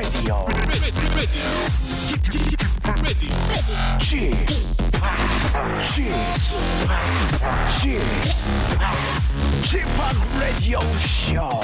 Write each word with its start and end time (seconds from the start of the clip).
Radio. 0.00 0.46
Radio 10.38 10.80
Show. 10.96 11.60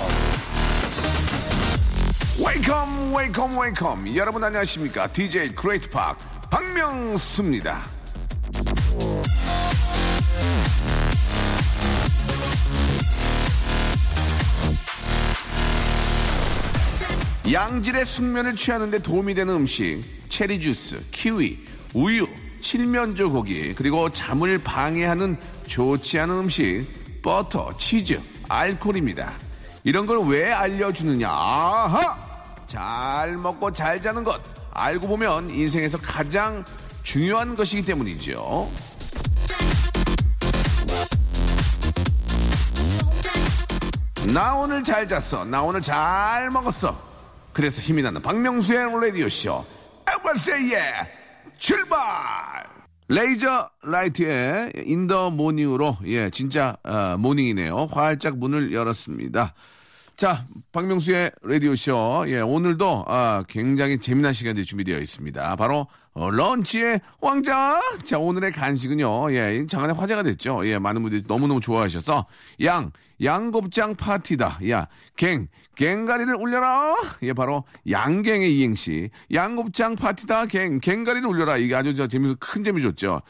Welcome, 2.39 3.11
welcome, 3.11 3.57
welcome. 3.57 4.15
여러분 4.15 4.45
안녕하십니까? 4.45 5.07
DJ 5.07 5.57
Great 5.57 5.91
Park 5.91 6.19
박명수입니다. 6.51 7.96
양질의 17.53 18.05
숙면을 18.07 18.57
취하는데 18.57 18.99
도움이 19.01 19.35
되는 19.35 19.55
음식, 19.55 20.03
체리 20.29 20.61
주스, 20.61 21.01
키위, 21.13 21.59
우유, 21.95 22.27
칠면조 22.61 23.31
고기, 23.31 23.73
그리고 23.75 24.11
잠을 24.11 24.59
방해하는 24.59 25.37
좋지 25.67 26.19
않은 26.21 26.35
음식, 26.41 26.87
버터, 27.23 27.77
치즈, 27.77 28.21
알코올입니다. 28.49 29.33
이런 29.85 30.07
걸 30.07 30.19
왜 30.27 30.51
알려주느냐? 30.53 31.29
아하! 31.31 32.17
잘 32.67 33.37
먹고 33.37 33.73
잘 33.73 34.03
자는 34.03 34.25
것. 34.25 34.41
알고 34.73 35.07
보면 35.07 35.51
인생에서 35.51 35.99
가장 35.99 36.65
중요한 37.05 37.55
것이기 37.55 37.83
때문이죠. 37.85 38.69
나 44.35 44.55
오늘 44.57 44.83
잘 44.83 45.07
잤어. 45.07 45.45
나 45.45 45.63
오늘 45.63 45.81
잘 45.81 46.51
먹었어. 46.51 47.16
그래서 47.57 47.81
힘이 47.81 48.03
나는 48.03 48.21
박명수의 48.21 49.01
라디오쇼. 49.01 49.65
Everybody 50.15 50.63
say 50.63 50.79
출발! 51.59 51.97
Razorlight의 53.09 53.71
In 53.83 54.73
the 54.85 55.31
Morning으로, 55.31 55.97
예, 56.05 56.29
진짜, 56.29 56.77
어, 56.83 57.17
모닝이네요. 57.19 57.89
활짝 57.91 58.37
문을 58.37 58.75
열었습니다. 58.75 59.55
자, 60.19 60.45
박명수의 60.73 61.31
라디오쇼. 61.41 62.27
예, 62.29 62.41
오늘도, 62.41 63.07
아, 63.09 63.43
굉장히 63.49 63.97
재미난 64.01 64.35
시간이 64.35 64.63
준비되어 64.63 64.99
있습니다. 64.99 65.57
바로, 65.57 65.87
어, 66.13 66.31
런치의 66.31 67.01
왕자! 67.23 67.81
자, 68.05 68.19
오늘의 68.19 68.53
간식은요, 68.53 69.33
예, 69.33 69.65
장안에 69.67 69.95
화제가 69.95 70.25
됐죠. 70.25 70.61
예, 70.67 70.79
많은 70.79 71.01
분들이 71.01 71.23
너무너무 71.27 71.61
좋아하셔서, 71.61 72.27
양, 72.65 72.93
양곱장 73.23 73.95
파티다. 73.95 74.59
야, 74.69 74.89
갱, 75.17 75.49
갱가리를 75.77 76.35
울려라. 76.35 76.97
예, 77.23 77.33
바로 77.33 77.65
양갱의 77.89 78.59
이행시. 78.59 79.11
양곱장 79.33 79.95
파티다. 79.97 80.47
갱, 80.47 80.81
갱가리를 80.81 81.27
울려라. 81.29 81.57
이게 81.59 81.75
아주 81.75 81.95
저 81.95 82.09
재미서 82.09 82.35
큰 82.41 82.65
재미 82.65 82.83
줬죠. 82.83 83.23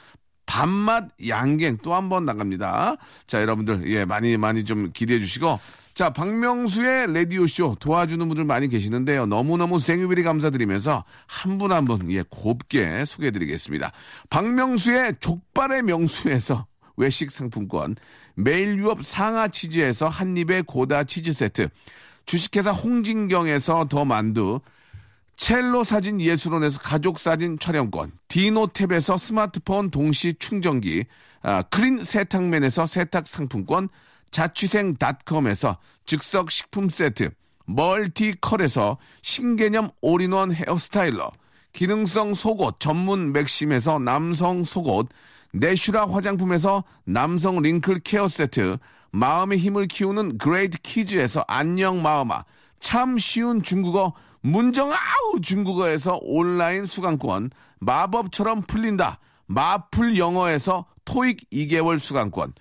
밥맛 0.47 1.09
양갱 1.27 1.79
또 1.79 1.93
한 1.95 2.09
번 2.09 2.25
나갑니다. 2.25 2.97
자, 3.27 3.43
여러분들, 3.43 3.91
예, 3.91 4.05
많이, 4.05 4.37
많이 4.37 4.65
좀 4.65 4.91
기대해 4.95 5.19
주시고. 5.21 5.59
자, 5.93 6.11
박명수의 6.11 7.13
라디오쇼 7.15 7.77
도와주는 7.81 8.29
분들 8.29 8.45
많이 8.45 8.69
계시는데요. 8.69 9.25
너무너무 9.27 9.79
생유비리 9.79 10.23
감사드리면서 10.23 11.05
한 11.27 11.59
분 11.59 11.73
한 11.73 11.85
분, 11.87 12.13
예, 12.13 12.23
곱게 12.29 13.05
소개해 13.05 13.31
드리겠습니다. 13.33 13.91
박명수의 14.31 15.15
족발의 15.21 15.83
명수에서 15.83 16.67
외식 16.99 17.31
상품권, 17.31 17.97
매일 18.35 18.77
유업 18.79 19.05
상하 19.05 19.49
치즈에서 19.49 20.09
한입의 20.09 20.65
고다 20.65 21.05
치즈 21.05 21.33
세트, 21.33 21.69
주식회사 22.27 22.73
홍진경에서 22.73 23.87
더 23.89 24.05
만두, 24.05 24.61
첼로 25.37 25.85
사진 25.85 26.21
예술원에서 26.21 26.81
가족 26.81 27.19
사진 27.19 27.59
촬영권, 27.59 28.13
디노탭에서 28.29 29.19
스마트폰 29.19 29.91
동시 29.91 30.35
충전기, 30.35 31.05
아, 31.43 31.63
크린 31.63 32.03
세탁맨에서 32.03 32.87
세탁 32.87 33.27
상품권, 33.27 33.89
자취생닷컴에서 34.31 35.79
즉석 36.05 36.51
식품 36.51 36.89
세트, 36.89 37.31
멀티컬에서 37.67 38.99
신개념 39.23 39.91
all-in-one 40.01 40.53
hair 40.53 40.81
styler, 40.81 41.31
기능성 41.73 42.35
속옷 42.35 42.81
전문 42.81 43.33
맥심에서 43.33 43.99
남성 43.99 44.65
속옷, 44.65 45.09
내슈라 45.53 46.09
화장품에서 46.09 46.85
남성 47.05 47.61
wrinkle 47.61 48.01
care 48.01 48.27
세트, 48.29 48.79
마음의 49.17 49.57
힘을 49.57 49.87
키우는 49.87 50.37
그레이트 50.37 50.77
키즈에서 50.83 51.43
안녕 51.49 52.03
마음아, 52.03 52.45
참 52.81 53.17
쉬운 53.17 53.63
중국어 53.63 54.13
문정아우 54.43 55.41
중국어에서 55.43 56.19
온라인 56.21 56.85
수강권, 56.85 57.51
마법처럼 57.79 58.63
풀린다 58.63 59.19
마풀 59.47 60.19
영어에서 60.19 60.85
토익 61.07 61.49
2개월 61.51 61.99
수강권, 61.99 62.53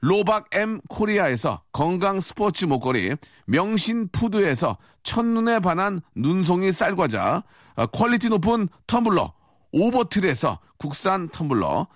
로박 0.00 0.46
M 0.52 0.80
코리아에서 0.88 1.60
건강 1.72 2.20
스포츠 2.20 2.64
목걸이, 2.64 3.16
명신 3.44 4.08
푸드에서 4.08 4.78
첫눈에 5.02 5.60
반한 5.60 6.00
눈송이 6.14 6.72
쌀과자, 6.72 7.42
어, 7.74 7.86
quality 7.86 8.30
높은 8.30 8.70
텀블러, 8.86 9.32
오버틀에서 9.72 10.58
국산 10.78 11.28
텀블러, 11.28 11.86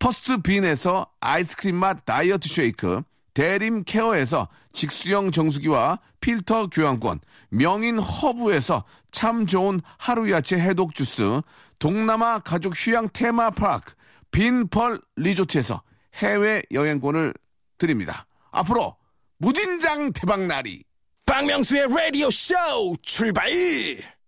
퍼스트 0.00 0.38
빈에서 0.38 1.06
아이스크림 1.20 1.76
맛 1.76 2.04
다이어트 2.04 2.48
쉐이크, 2.48 3.02
대림 3.34 3.84
케어에서 3.84 4.48
직수형 4.72 5.30
정수기와 5.30 5.98
필터 6.20 6.68
교환권, 6.68 7.20
명인 7.50 7.98
허브에서 7.98 8.84
참 9.10 9.46
좋은 9.46 9.80
하루 9.98 10.30
야채 10.30 10.56
해독 10.58 10.94
주스, 10.94 11.40
동남아 11.78 12.38
가족 12.38 12.74
휴양 12.76 13.08
테마 13.12 13.50
파크, 13.50 13.94
빈펄 14.30 15.00
리조트에서 15.16 15.82
해외 16.16 16.62
여행권을 16.70 17.34
드립니다. 17.78 18.26
앞으로 18.50 18.96
무진장 19.38 20.12
대박날이 20.12 20.84
박명수의 21.26 21.88
라디오 21.88 22.30
쇼 22.30 22.54
출발! 23.02 23.50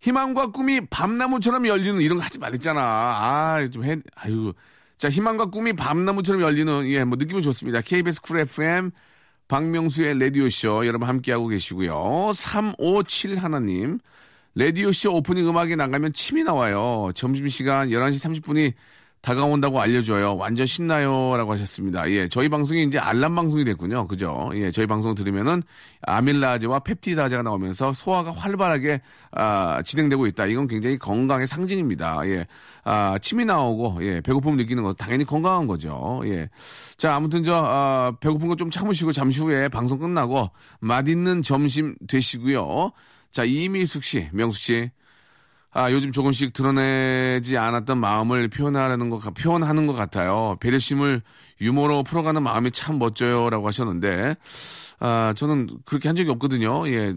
희망과 0.00 0.48
꿈이 0.48 0.80
밤나무처럼 0.86 1.66
열리는 1.66 2.00
이런 2.00 2.18
거 2.18 2.24
하지 2.24 2.38
말랬잖아. 2.38 2.80
아, 2.80 3.68
좀 3.72 3.84
해, 3.84 3.96
아유. 4.16 4.52
자, 4.96 5.08
희망과 5.10 5.46
꿈이 5.46 5.72
밤나무처럼 5.72 6.42
열리는, 6.42 6.86
예, 6.90 7.04
뭐 7.04 7.16
느낌은 7.18 7.42
좋습니다. 7.42 7.80
KBS 7.80 8.22
쿨 8.22 8.38
FM, 8.40 8.90
박명수의 9.48 10.18
라디오쇼 10.18 10.86
여러분 10.86 11.08
함께하고 11.08 11.48
계시고요. 11.48 12.32
357 12.34 13.36
하나님. 13.36 13.98
라디오쇼 14.54 15.12
오프닝 15.14 15.48
음악이 15.48 15.76
나가면 15.76 16.12
침이 16.12 16.44
나와요. 16.44 17.10
점심시간 17.14 17.88
11시 17.90 18.42
30분이 18.42 18.72
다가온다고 19.24 19.80
알려줘요. 19.80 20.36
완전 20.36 20.66
신나요. 20.66 21.34
라고 21.38 21.54
하셨습니다. 21.54 22.10
예, 22.10 22.28
저희 22.28 22.50
방송이 22.50 22.82
이제 22.82 22.98
알람 22.98 23.34
방송이 23.34 23.64
됐군요. 23.64 24.06
그죠? 24.06 24.50
예, 24.52 24.70
저희 24.70 24.86
방송 24.86 25.14
들으면은 25.14 25.62
아밀라제와 26.02 26.80
펩티다제가 26.80 27.42
나오면서 27.42 27.94
소화가 27.94 28.32
활발하게, 28.32 29.00
아, 29.32 29.80
진행되고 29.82 30.26
있다. 30.26 30.44
이건 30.44 30.68
굉장히 30.68 30.98
건강의 30.98 31.46
상징입니다. 31.46 32.20
예, 32.26 32.46
아, 32.84 33.16
침이 33.22 33.46
나오고, 33.46 34.00
예, 34.02 34.20
배고픔을 34.20 34.58
느끼는 34.58 34.82
건 34.82 34.94
당연히 34.98 35.24
건강한 35.24 35.66
거죠. 35.66 36.20
예. 36.26 36.50
자, 36.98 37.14
아무튼 37.14 37.42
저, 37.42 37.54
아, 37.56 38.12
배고픈 38.20 38.48
거 38.48 38.54
좀 38.56 38.70
참으시고 38.70 39.10
잠시 39.12 39.40
후에 39.40 39.68
방송 39.68 39.98
끝나고 39.98 40.50
맛있는 40.80 41.42
점심 41.42 41.96
되시고요. 42.06 42.92
자, 43.32 43.42
이미숙 43.44 44.04
씨, 44.04 44.28
명숙 44.32 44.60
씨. 44.60 44.90
아, 45.76 45.90
요즘 45.90 46.12
조금씩 46.12 46.52
드러내지 46.52 47.58
않았던 47.58 47.98
마음을 47.98 48.46
표현하는 48.48 49.10
것, 49.10 49.18
표현하는 49.34 49.86
것 49.88 49.92
같아요. 49.92 50.56
배려심을 50.60 51.20
유머로 51.60 52.04
풀어가는 52.04 52.40
마음이 52.40 52.70
참 52.70 53.00
멋져요. 53.00 53.50
라고 53.50 53.66
하셨는데, 53.66 54.36
아, 55.00 55.34
저는 55.36 55.68
그렇게 55.84 56.08
한 56.08 56.14
적이 56.14 56.30
없거든요. 56.30 56.88
예. 56.88 57.14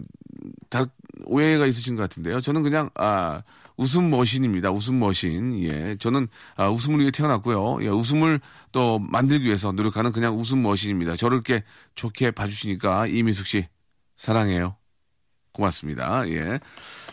다 0.70 0.86
오해가 1.24 1.66
있으신 1.66 1.94
것 1.94 2.02
같은데요. 2.02 2.40
저는 2.40 2.64
그냥, 2.64 2.90
아, 2.96 3.42
웃음 3.76 4.10
머신입니다. 4.10 4.72
웃음 4.72 4.98
머신. 4.98 5.62
예. 5.62 5.96
저는, 6.00 6.26
아, 6.56 6.68
웃음을 6.68 6.98
위해 6.98 7.12
태어났고요. 7.12 7.84
예, 7.84 7.88
웃음을 7.88 8.40
또 8.72 8.98
만들기 8.98 9.46
위해서 9.46 9.70
노력하는 9.70 10.10
그냥 10.10 10.36
웃음 10.36 10.62
머신입니다. 10.62 11.14
저를 11.14 11.36
이렇게 11.36 11.62
좋게 11.94 12.32
봐주시니까 12.32 13.06
이민숙 13.06 13.46
씨, 13.46 13.68
사랑해요. 14.16 14.74
고맙습니다. 15.52 16.28
예. 16.28 16.58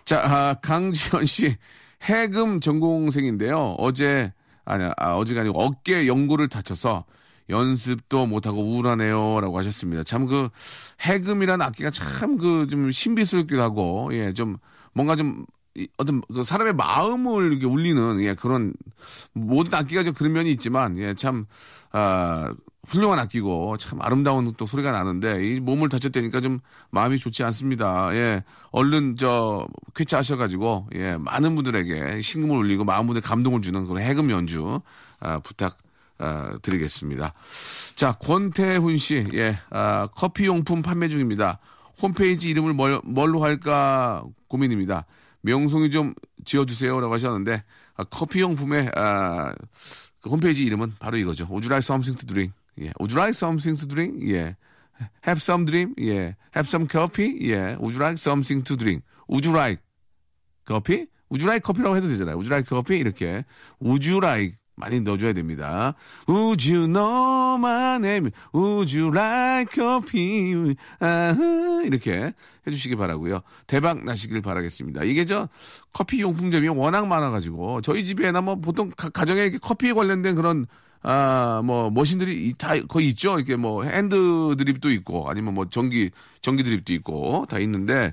자, 0.06 0.22
아, 0.24 0.54
강지현 0.62 1.26
씨 1.26 1.56
해금 2.04 2.60
전공생인데요. 2.60 3.76
어제 3.80 4.32
아니 4.66 4.84
아, 4.98 5.16
어제가 5.16 5.42
아니고 5.42 5.60
어깨 5.62 6.08
연골을 6.08 6.48
다쳐서 6.50 7.06
연습도 7.50 8.26
못하고 8.26 8.62
우울하네요라고 8.64 9.58
하셨습니다. 9.60 10.04
참 10.04 10.26
그 10.28 10.50
해금이라는 11.02 11.64
악기가 11.66 11.90
참 11.92 12.38
그 12.38 12.68
좀 12.70 12.92
신비스럽기도 12.92 13.62
하고 13.62 14.10
예 14.14 14.34
좀 14.34 14.58
뭔가 14.94 15.16
좀 15.16 15.46
이, 15.76 15.88
어떤 15.98 16.22
그 16.34 16.44
사람의 16.44 16.74
마음을 16.74 17.52
이렇게 17.52 17.66
울리는 17.66 18.22
예 18.24 18.34
그런 18.34 18.74
모든 19.34 19.74
악기가 19.74 20.04
좀 20.04 20.14
그런 20.14 20.34
면이 20.34 20.52
있지만 20.52 20.98
예참 20.98 21.46
아, 21.92 22.54
훌륭한 22.88 23.20
악기고 23.20 23.78
참 23.78 24.02
아름다운 24.02 24.54
또 24.58 24.66
소리가 24.66 24.92
나는데 24.92 25.46
이 25.46 25.60
몸을 25.60 25.90
다쳤다니까 25.90 26.42
좀 26.42 26.60
마음이 26.92 27.20
좋지 27.20 27.44
않습니다. 27.44 28.16
예. 28.16 28.44
얼른 28.72 29.18
저 29.18 29.68
쾌차하셔가지고 29.96 30.90
예 30.96 31.18
많은 31.18 31.56
분들에게 31.56 32.22
신금을 32.22 32.58
울리고 32.58 32.84
마음 32.84 33.08
분에 33.08 33.20
감동을 33.20 33.62
주는 33.62 33.86
그런 33.88 34.02
해금 34.02 34.30
연주 34.30 34.82
아, 35.20 35.40
부탁 35.40 35.78
아, 36.18 36.58
드리겠습니다. 36.62 37.34
자 37.96 38.12
권태훈 38.14 38.98
씨, 38.98 39.28
예 39.34 39.60
아, 39.70 40.08
커피 40.16 40.46
용품 40.46 40.82
판매 40.82 41.10
중입니다. 41.10 41.60
홈페이지 42.02 42.50
이름을 42.50 42.74
뭘, 42.74 43.00
뭘로 43.04 43.44
할까 43.44 44.24
고민입니다. 44.48 45.06
명송이 45.42 45.92
좀 45.92 46.14
지어주세요라고 46.44 47.14
하셨는데 47.14 47.64
아, 47.96 48.04
커피 48.04 48.42
용품의 48.42 48.92
아, 48.96 49.54
그 50.22 50.30
홈페이지 50.30 50.64
이름은 50.64 50.96
바로 51.00 51.18
이거죠. 51.18 51.48
Something 51.52 52.18
to 52.18 52.28
drink? 52.28 52.54
예. 52.80 52.92
Would 53.00 53.12
you 53.12 53.20
like 53.20 53.36
something 53.36 53.78
to 53.80 53.88
drink? 53.88 54.22
예. 54.32 54.56
Have 55.26 55.42
some 55.42 55.66
dream? 55.66 55.94
예. 56.00 56.36
Have 56.56 56.68
some 56.68 56.88
coffee? 56.88 57.40
예. 57.52 57.78
Would 57.80 57.96
you 57.96 58.02
like 58.02 58.18
something 58.18 58.64
to 58.64 58.76
drink? 58.76 59.04
Would 59.30 59.46
you 59.46 59.56
like 59.56 59.82
coffee? 60.66 61.08
Would 61.30 61.42
you 61.42 61.50
like 61.50 61.64
coffee라고 61.64 61.96
해도 61.98 62.08
되잖아요. 62.08 62.36
Would 62.36 62.48
you 62.48 62.54
like 62.54 62.68
coffee? 62.68 63.00
이렇게. 63.00 63.46
Would 63.82 64.08
you 64.08 64.20
like 64.24 64.58
많이 64.76 65.00
넣어줘야 65.00 65.34
됩니다. 65.34 65.96
Would 66.28 66.70
you 66.70 66.88
know 66.88 67.56
my 67.58 67.96
name? 67.96 68.32
Would 68.54 68.96
you 68.96 69.12
like 69.16 69.74
coffee? 69.74 70.76
아흐, 71.00 71.84
이렇게 71.86 72.34
해주시기 72.68 72.96
바라고요. 72.96 73.42
대박 73.68 74.04
나시길 74.04 74.42
바라겠습니다. 74.42 75.04
이게 75.04 75.26
저 75.26 75.48
커피 75.94 76.22
용품점이 76.22 76.68
워낙 76.68 77.08
많아가지고 77.08 77.82
저희 77.82 78.04
집에나 78.04 78.42
뭐 78.42 78.56
보통 78.56 78.92
가, 78.96 79.26
정에 79.26 79.52
커피에 79.52 79.94
관련된 79.94 80.36
그런 80.36 80.66
아, 81.08 81.62
뭐, 81.64 81.92
머신들이 81.92 82.56
다 82.58 82.74
거의 82.88 83.10
있죠? 83.10 83.38
이렇게 83.38 83.56
뭐, 83.56 83.84
핸드 83.84 84.56
드립도 84.58 84.90
있고, 84.90 85.30
아니면 85.30 85.54
뭐, 85.54 85.70
전기, 85.70 86.10
전기 86.42 86.64
드립도 86.64 86.94
있고, 86.94 87.46
다 87.48 87.60
있는데, 87.60 88.12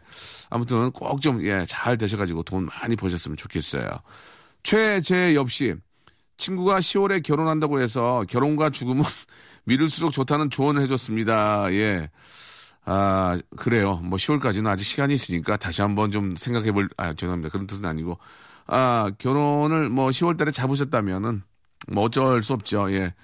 아무튼 0.50 0.90
꼭 0.90 1.22
좀, 1.22 1.42
예, 1.42 1.64
잘 1.66 1.96
되셔가지고 1.96 2.42
돈 2.42 2.66
많이 2.66 2.94
버셨으면 2.94 3.38
좋겠어요. 3.38 3.88
최재엽 4.62 5.50
씨, 5.50 5.74
친구가 6.36 6.80
10월에 6.80 7.22
결혼한다고 7.22 7.80
해서 7.80 8.26
결혼과 8.28 8.68
죽음은 8.68 9.02
미룰수록 9.64 10.12
좋다는 10.12 10.50
조언을 10.50 10.82
해줬습니다. 10.82 11.72
예. 11.72 12.10
아, 12.84 13.40
그래요. 13.56 13.96
뭐 14.04 14.18
10월까지는 14.18 14.66
아직 14.66 14.84
시간이 14.84 15.14
있으니까 15.14 15.56
다시 15.56 15.80
한번 15.80 16.10
좀 16.10 16.36
생각해 16.36 16.72
볼, 16.72 16.90
아, 16.98 17.14
죄송합니다. 17.14 17.50
그런 17.52 17.66
뜻은 17.66 17.86
아니고. 17.86 18.18
아, 18.66 19.10
결혼을 19.16 19.88
뭐 19.88 20.08
10월 20.10 20.36
달에 20.36 20.50
잡으셨다면은 20.50 21.42
뭐 21.88 22.04
어쩔 22.04 22.42
수 22.42 22.52
없죠. 22.52 22.92
예. 22.92 23.14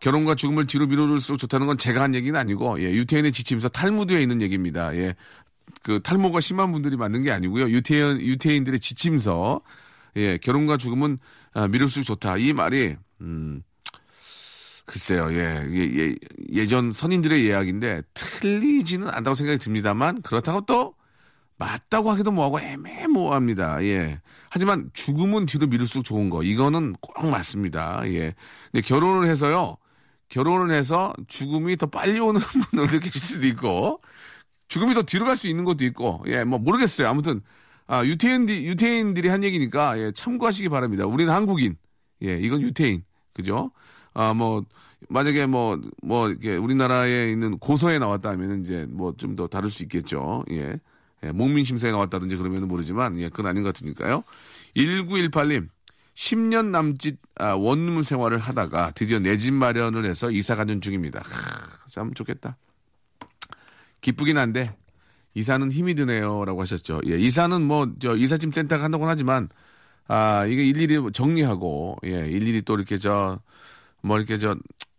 결혼과 0.00 0.34
죽음을 0.34 0.66
뒤로 0.66 0.86
미룰수록 0.86 1.38
좋다는 1.38 1.66
건 1.66 1.78
제가 1.78 2.02
한 2.02 2.14
얘기는 2.14 2.38
아니고, 2.38 2.80
예. 2.82 2.92
유태인의 2.92 3.32
지침에서 3.32 3.68
탈무드에 3.68 4.20
있는 4.20 4.42
얘기입니다. 4.42 4.94
예. 4.96 5.14
그 5.82 6.00
탈모가 6.02 6.40
심한 6.40 6.70
분들이 6.72 6.96
맞는 6.96 7.22
게 7.22 7.32
아니고요. 7.32 7.68
유태인, 7.70 8.20
유태인들의 8.20 8.80
지침서. 8.80 9.60
예. 10.16 10.38
결혼과 10.38 10.76
죽음은 10.76 11.18
아, 11.54 11.68
미룰수록 11.68 12.04
좋다. 12.06 12.36
이 12.36 12.52
말이, 12.52 12.96
음, 13.22 13.62
글쎄요, 14.84 15.32
예, 15.32 15.66
예, 15.72 16.14
예, 16.52 16.66
전 16.66 16.92
선인들의 16.92 17.44
이야기인데 17.44 18.02
틀리지는 18.14 19.08
않다고 19.08 19.34
생각이 19.34 19.58
듭니다만 19.58 20.22
그렇다고 20.22 20.60
또 20.66 20.94
맞다고 21.58 22.10
하기도 22.10 22.32
뭐하고 22.32 22.60
애매모호합니다. 22.60 23.82
예. 23.84 24.20
하지만 24.50 24.90
죽음은 24.94 25.46
뒤로 25.46 25.66
미룰수록 25.66 26.04
좋은 26.04 26.28
거 26.30 26.42
이거는 26.42 26.94
꼭 27.00 27.26
맞습니다. 27.30 28.02
예. 28.06 28.34
근데 28.72 28.86
결혼을 28.86 29.28
해서요. 29.28 29.76
결혼을 30.28 30.74
해서 30.74 31.12
죽음이 31.28 31.76
더 31.76 31.86
빨리 31.86 32.18
오는 32.20 32.40
분들도 32.70 33.00
계실 33.00 33.20
수도 33.20 33.46
있고 33.46 34.00
죽음이 34.68 34.94
더 34.94 35.02
뒤로 35.02 35.24
갈 35.26 35.36
수 35.36 35.48
있는 35.48 35.64
것도 35.64 35.84
있고 35.86 36.22
예, 36.26 36.44
뭐 36.44 36.58
모르겠어요. 36.58 37.08
아무튼 37.08 37.42
아, 37.86 38.04
유태인들, 38.04 38.64
유태인들이 38.64 39.28
한 39.28 39.44
얘기니까, 39.44 39.98
예, 40.00 40.10
참고하시기 40.12 40.68
바랍니다. 40.70 41.06
우리는 41.06 41.32
한국인. 41.32 41.76
예, 42.24 42.36
이건 42.36 42.60
유태인. 42.62 43.04
그죠? 43.32 43.70
아, 44.14 44.34
뭐, 44.34 44.64
만약에 45.08 45.46
뭐, 45.46 45.80
뭐, 46.02 46.28
이렇게 46.28 46.56
우리나라에 46.56 47.30
있는 47.30 47.58
고서에 47.58 47.98
나왔다면 48.00 48.62
이제 48.62 48.86
뭐 48.90 49.12
좀 49.16 49.36
더 49.36 49.46
다를 49.46 49.70
수 49.70 49.84
있겠죠. 49.84 50.44
예. 50.50 50.78
예, 51.24 51.32
목민심사에 51.32 51.90
나왔다든지 51.92 52.36
그러면 52.36 52.68
모르지만, 52.68 53.18
예, 53.20 53.28
그건 53.28 53.46
아닌 53.46 53.62
것 53.62 53.74
같으니까요. 53.74 54.22
1918님, 54.76 55.68
10년 56.14 56.66
남짓 56.66 57.18
아, 57.36 57.54
원룸 57.54 58.02
생활을 58.02 58.38
하다가 58.38 58.92
드디어 58.94 59.18
내 59.18 59.36
집 59.36 59.52
마련을 59.54 60.04
해서 60.06 60.30
이사 60.30 60.54
가는 60.56 60.80
중입니다. 60.80 61.20
하, 61.20 61.88
참 61.88 62.14
좋겠다. 62.14 62.56
기쁘긴 64.00 64.38
한데 64.38 64.74
이사는 65.34 65.70
힘이 65.70 65.94
드네요 65.94 66.44
라고 66.44 66.62
하셨죠. 66.62 67.00
예, 67.06 67.18
이사는 67.18 67.60
뭐 67.62 67.86
저 68.00 68.16
이사짐 68.16 68.52
센터가 68.52 68.82
한다고 68.84 69.06
하지만 69.06 69.48
아 70.08 70.46
이게 70.46 70.64
일일이 70.64 70.98
정리하고 71.12 71.96
예 72.04 72.28
일일이 72.28 72.62
또 72.62 72.74
이렇게 72.76 72.98
저 72.98 73.40
뭐 74.02 74.18
이렇게 74.18 74.38
저 74.38 74.54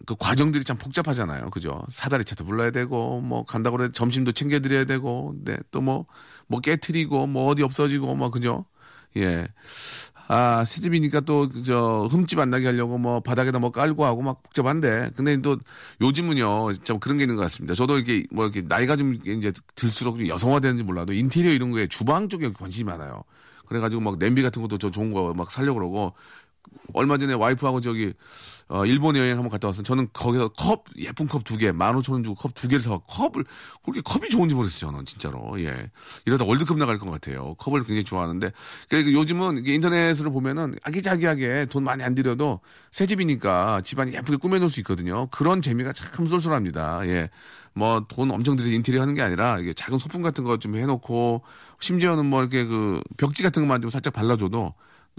그 0.06 0.16
과정들이 0.18 0.64
참 0.64 0.78
복잡하잖아요. 0.78 1.50
그죠? 1.50 1.82
사다리 1.90 2.24
차도 2.24 2.46
불러야 2.46 2.72
되고 2.72 3.20
뭐 3.22 3.44
간다고 3.46 3.78
그래 3.78 3.90
점심도 3.92 4.32
챙겨드려야 4.32 4.86
되고 4.86 5.34
네 5.44 5.58
또 5.72 5.82
뭐뭐 5.82 6.06
뭐 6.48 6.60
깨트리고 6.62 7.28
뭐 7.28 7.46
어디 7.48 7.64
없어지고 7.64 8.16
뭐 8.16 8.30
그죠? 8.32 8.66
예. 9.18 9.48
아, 10.30 10.66
새집이니까 10.66 11.22
또, 11.22 11.50
저, 11.64 12.08
흠집 12.12 12.38
안 12.40 12.50
나게 12.50 12.66
하려고 12.66 12.98
뭐 12.98 13.22
바닥에다 13.22 13.60
뭐 13.60 13.72
깔고 13.72 14.04
하고 14.06 14.22
막 14.22 14.44
복잡한데. 14.44 15.12
근데 15.16 15.42
또 15.42 15.58
요즘은요, 16.02 16.74
참 16.84 17.00
그런 17.00 17.18
게 17.18 17.24
있는 17.24 17.38
것 17.38 17.44
같습니다. 17.44 17.76
저도 17.76 17.96
이렇게 17.98 18.26
뭐 18.32 18.44
이렇게 18.46 18.62
나이가 18.62 18.98
좀 18.98 19.14
이제 19.16 19.54
들수록 19.76 20.28
여성화되는지 20.28 20.84
몰라도 20.84 21.14
인테리어 21.14 21.52
이런 21.54 21.72
거에 21.72 21.88
주방 21.88 22.28
쪽에 22.28 22.52
관심이 22.52 22.90
많아요. 22.90 23.24
그래가지고 23.68 24.02
막 24.02 24.18
냄비 24.20 24.42
같은 24.44 24.62
것도 24.62 24.78
저 24.78 24.92
좋은 24.92 25.12
거 25.12 25.34
막 25.34 25.50
살려고 25.52 25.80
그러고 25.80 26.14
얼마 26.94 27.18
전에 27.18 27.34
와이프하고 27.34 27.82
저기 27.82 28.14
어, 28.70 28.86
일본 28.86 29.16
여행 29.16 29.38
한번 29.38 29.50
갔다 29.50 29.70
왔어요. 29.70 29.84
저는 29.84 30.10
거기서 30.12 30.50
컵, 30.50 30.84
예쁜 30.98 31.26
컵 31.28 31.46
두 31.46 31.58
개, 31.58 31.72
만 31.72 31.96
오천 31.96 32.14
원 32.14 32.24
주고 32.24 32.36
컵 32.36 32.54
두 32.54 32.68
개를 32.68 32.82
사고 32.82 33.00
컵을, 33.00 33.46
그렇게 33.82 34.02
컵이 34.02 34.28
좋은지 34.30 34.56
모르겠어요. 34.56 34.92
저는 34.92 35.06
진짜로. 35.06 35.58
예. 35.62 35.90
이러다 36.26 36.44
월드컵 36.44 36.78
나갈 36.78 36.98
것 36.98 37.10
같아요. 37.10 37.54
컵을 37.60 37.82
굉장히 37.86 38.04
좋아하는데. 38.04 38.52
그러니까 38.90 39.12
요즘은 39.14 39.66
인터넷으로 39.66 40.32
보면은 40.34 40.76
아기자기하게 40.84 41.68
돈 41.70 41.86
많이 41.86 42.04
안 42.04 42.14
들여도 42.14 42.60
새 42.92 43.06
집이니까 43.06 43.82
집안이 43.86 44.12
예쁘게 44.14 44.36
꾸며놓을 44.36 44.70
수 44.70 44.82
있거든요. 44.82 45.28
그런 45.28 45.62
재미가 45.62 45.94
참 45.94 46.28
쏠쏠합니다. 46.28 47.08
예. 47.08 47.30
뭐 47.74 48.06
돈 48.10 48.32
엄청 48.32 48.58
들여 48.58 48.70
인테리어 48.72 49.02
하는 49.02 49.14
게 49.14 49.22
아니라 49.22 49.60
이게 49.60 49.72
작은 49.72 50.00
소품 50.00 50.22
같은 50.22 50.44
거 50.44 50.58
좀 50.58 50.76
해놓고 50.76 51.44
심지어는 51.80 52.26
뭐 52.26 52.42
이렇게 52.42 52.66
그 52.66 53.00
벽지 53.18 53.44
같은 53.44 53.62
것만 53.62 53.82
좀 53.82 53.90
살짝 53.92 54.14
발라줘도 54.14 54.74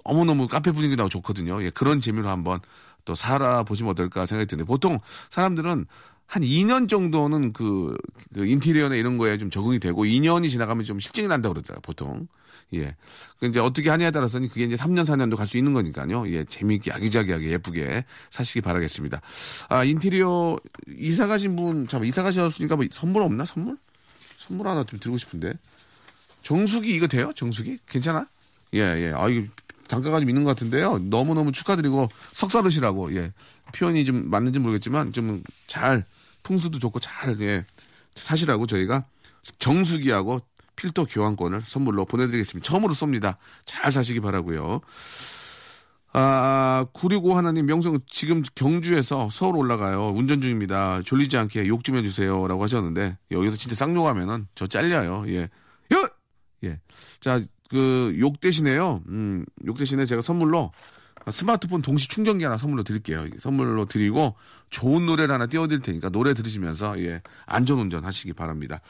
너무너무 0.05 0.49
카페 0.49 0.73
분위기 0.73 0.97
나고 0.97 1.09
좋거든요. 1.09 1.63
예, 1.63 1.71
그런 1.71 2.01
재미로 2.01 2.29
한번 2.29 2.61
또 3.05 3.15
살아보시면 3.15 3.93
어떨까 3.93 4.27
생각이 4.27 4.49
드는데 4.49 4.67
보통 4.67 4.99
사람들은 5.31 5.87
한 6.27 6.43
2년 6.43 6.89
정도는 6.91 7.55
그, 7.55 7.97
그 8.35 8.45
인테리어나 8.45 8.97
이런 8.97 9.17
거에 9.17 9.39
좀 9.39 9.49
적응이 9.49 9.79
되고 9.81 10.05
2년이 10.05 10.51
지나가면 10.51 10.85
좀 10.85 11.01
실증이 11.01 11.27
난다고 11.27 11.55
그러더라고요, 11.55 11.81
보통. 11.81 12.29
예. 12.75 12.95
그 13.41 13.47
이제 13.47 13.61
어떻게 13.61 13.89
하냐에 13.89 14.11
따라서는 14.11 14.51
그게 14.51 14.65
이제 14.65 14.75
3년, 14.77 15.07
4년도 15.07 15.37
갈 15.37 15.47
수 15.47 15.57
있는 15.57 15.73
거니까요. 15.73 16.29
예. 16.31 16.45
재미있게 16.45 16.93
아기자기하게 16.93 17.51
예쁘게 17.53 18.05
사시기 18.31 18.61
바라겠습니다. 18.61 19.23
아, 19.71 19.85
인테리어 19.85 20.59
이사 20.99 21.27
가신 21.27 21.57
분, 21.57 21.89
잠깐 21.89 22.07
이사 22.07 22.23
가셨으니까 22.23 22.77
뭐 22.77 22.85
선물 22.91 23.23
없나? 23.23 23.47
선물? 23.47 23.79
선물 24.37 24.69
하나 24.69 24.85
좀 24.85 24.99
드리고 25.01 25.17
싶은데. 25.17 25.55
정수기 26.43 26.95
이거 26.95 27.07
돼요? 27.07 27.33
정수기? 27.35 27.79
괜찮아? 27.89 28.27
예, 28.75 28.81
예. 28.81 29.13
아, 29.15 29.31
이거 29.31 29.47
단가가 29.89 30.21
좀 30.21 30.29
있는 30.29 30.45
것 30.45 30.51
같은데요. 30.51 30.99
너무너무 30.99 31.53
축하드리고 31.53 32.09
석사르시라고 32.33 33.15
예. 33.17 33.33
표현이 33.75 34.05
좀 34.05 34.31
맞는지 34.31 34.59
모르겠지만 34.59 35.13
좀 35.13 35.43
잘 35.67 36.05
풍수도 36.43 36.79
좋고 36.79 37.01
잘 37.01 37.41
예. 37.41 37.65
사시라고 38.15 38.67
저희가 38.67 39.05
정수기하고 39.59 40.41
필터 40.77 41.07
교환권을 41.07 41.63
선물로 41.67 42.05
보내드리겠습니다. 42.05 42.67
처음으로 42.69 42.95
쏩니다. 42.95 43.37
잘 43.65 43.91
사시기 43.93 44.21
바라고요. 44.21 44.81
아, 46.13 46.87
965 46.95 47.37
하나님 47.37 47.67
명성 47.67 47.99
지금 48.09 48.43
경주에서 48.55 49.29
서울 49.31 49.57
올라가요. 49.57 50.11
운전 50.11 50.41
중입니다. 50.41 51.03
졸리지 51.05 51.37
않게 51.37 51.67
욕 51.69 51.83
좀 51.85 51.97
해주세요. 51.97 52.47
라고 52.49 52.63
하셨는데 52.63 53.19
여기서 53.31 53.57
진짜 53.57 53.77
쌍욕하면은 53.77 54.47
저 54.55 54.67
잘려요. 54.67 55.25
예. 55.29 55.49
여! 55.93 56.09
예. 56.65 56.81
자, 57.21 57.41
그, 57.69 58.15
욕 58.19 58.41
대신에요. 58.41 59.03
음, 59.09 59.45
욕 59.67 59.77
대신에 59.77 60.07
제가 60.07 60.23
선물로 60.23 60.71
스마트폰 61.31 61.83
동시 61.83 62.09
충전기 62.09 62.45
하나 62.45 62.57
선물로 62.57 62.85
드릴게요. 62.85 63.27
선물로 63.39 63.85
드리고 63.85 64.35
좋은 64.71 65.05
노래를 65.05 65.35
하나 65.35 65.47
띄워드릴 65.47 65.83
테니까 65.83 66.09
노래 66.09 66.33
들으시면서 66.33 66.99
예, 67.01 67.21
안전운전 67.47 68.05
하시기 68.05 68.33
바랍니다. 68.33 68.81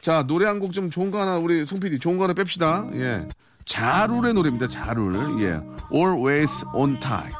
자, 0.00 0.24
노래 0.26 0.46
한 0.46 0.58
곡 0.58 0.72
좀 0.72 0.90
좋은 0.90 1.10
거 1.12 1.20
하나 1.20 1.36
우리 1.38 1.64
송 1.64 1.78
PD 1.78 1.98
좋은 2.00 2.16
거 2.18 2.24
하나 2.24 2.34
뺍시다. 2.34 2.92
예. 2.96 3.28
자룰의 3.64 4.34
노래입니다. 4.34 4.66
자룰. 4.68 5.14
예. 5.42 5.60
Always 5.96 6.64
on 6.74 6.98
time. 7.00 7.32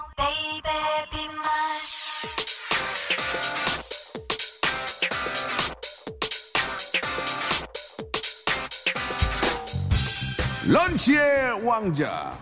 런치의 10.95 11.67
왕자. 11.67 12.39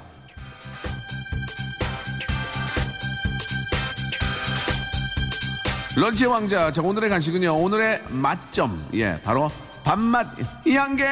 런치의 5.97 6.30
왕자. 6.30 6.71
자, 6.71 6.82
오늘의 6.82 7.09
간식은요. 7.09 7.56
오늘의 7.56 8.02
맛점. 8.11 8.88
예, 8.92 9.18
바로 9.25 9.50
밥맛 9.85 10.26
양갱. 10.68 11.06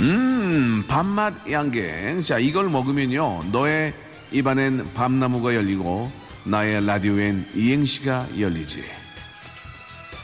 음, 0.00 0.84
밥맛 0.86 1.50
양갱. 1.50 2.20
자, 2.22 2.38
이걸 2.38 2.68
먹으면요. 2.68 3.44
너의 3.50 3.94
입안엔 4.30 4.92
밤나무가 4.92 5.54
열리고 5.54 6.27
나의 6.48 6.86
라디오엔 6.86 7.46
이행시가 7.54 8.26
열리지. 8.38 8.82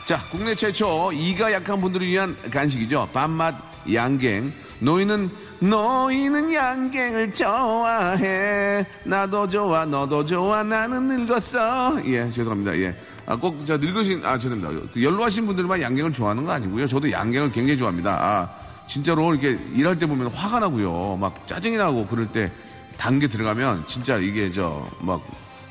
자, 0.07 0.19
국내 0.31 0.55
최초 0.55 1.13
이가 1.13 1.53
약한 1.53 1.81
분들을 1.81 2.07
위한 2.07 2.35
간식이죠. 2.51 3.11
밥맛 3.13 3.55
양갱. 3.93 4.53
너희는 4.81 5.31
너희는 5.61 6.53
양갱을 6.53 7.35
좋아해. 7.35 8.87
나도 9.05 9.49
좋아, 9.49 9.85
너도 9.85 10.25
좋아. 10.25 10.63
나는 10.63 11.09
늙었어. 11.09 12.03
예, 12.07 12.31
죄송합니다. 12.31 12.77
예. 12.79 12.95
아, 13.27 13.37
꼭, 13.37 13.65
저, 13.67 13.77
늙으신, 13.77 14.25
아, 14.25 14.39
죄송합니다. 14.39 14.89
그 14.93 15.03
연로하신 15.03 15.47
분들만 15.47 15.81
양갱을 15.81 16.13
좋아하는 16.13 16.45
거 16.45 16.53
아니고요. 16.53 16.87
저도 16.87 17.11
양갱을 17.11 17.53
굉장히 17.53 17.77
좋아합니다. 17.79 18.11
아, 18.11 18.51
진짜로 18.87 19.35
이렇게 19.35 19.59
일할 19.75 19.99
때 19.99 20.07
보면 20.07 20.29
화가 20.29 20.61
나고요. 20.61 21.17
막 21.19 21.47
짜증이 21.47 21.77
나고 21.77 22.07
그럴 22.07 22.27
때 22.27 22.51
단계 22.99 23.27
들어가면 23.27 23.87
진짜 23.87 24.17
이게 24.17 24.51
저, 24.53 24.87
막, 25.01 25.23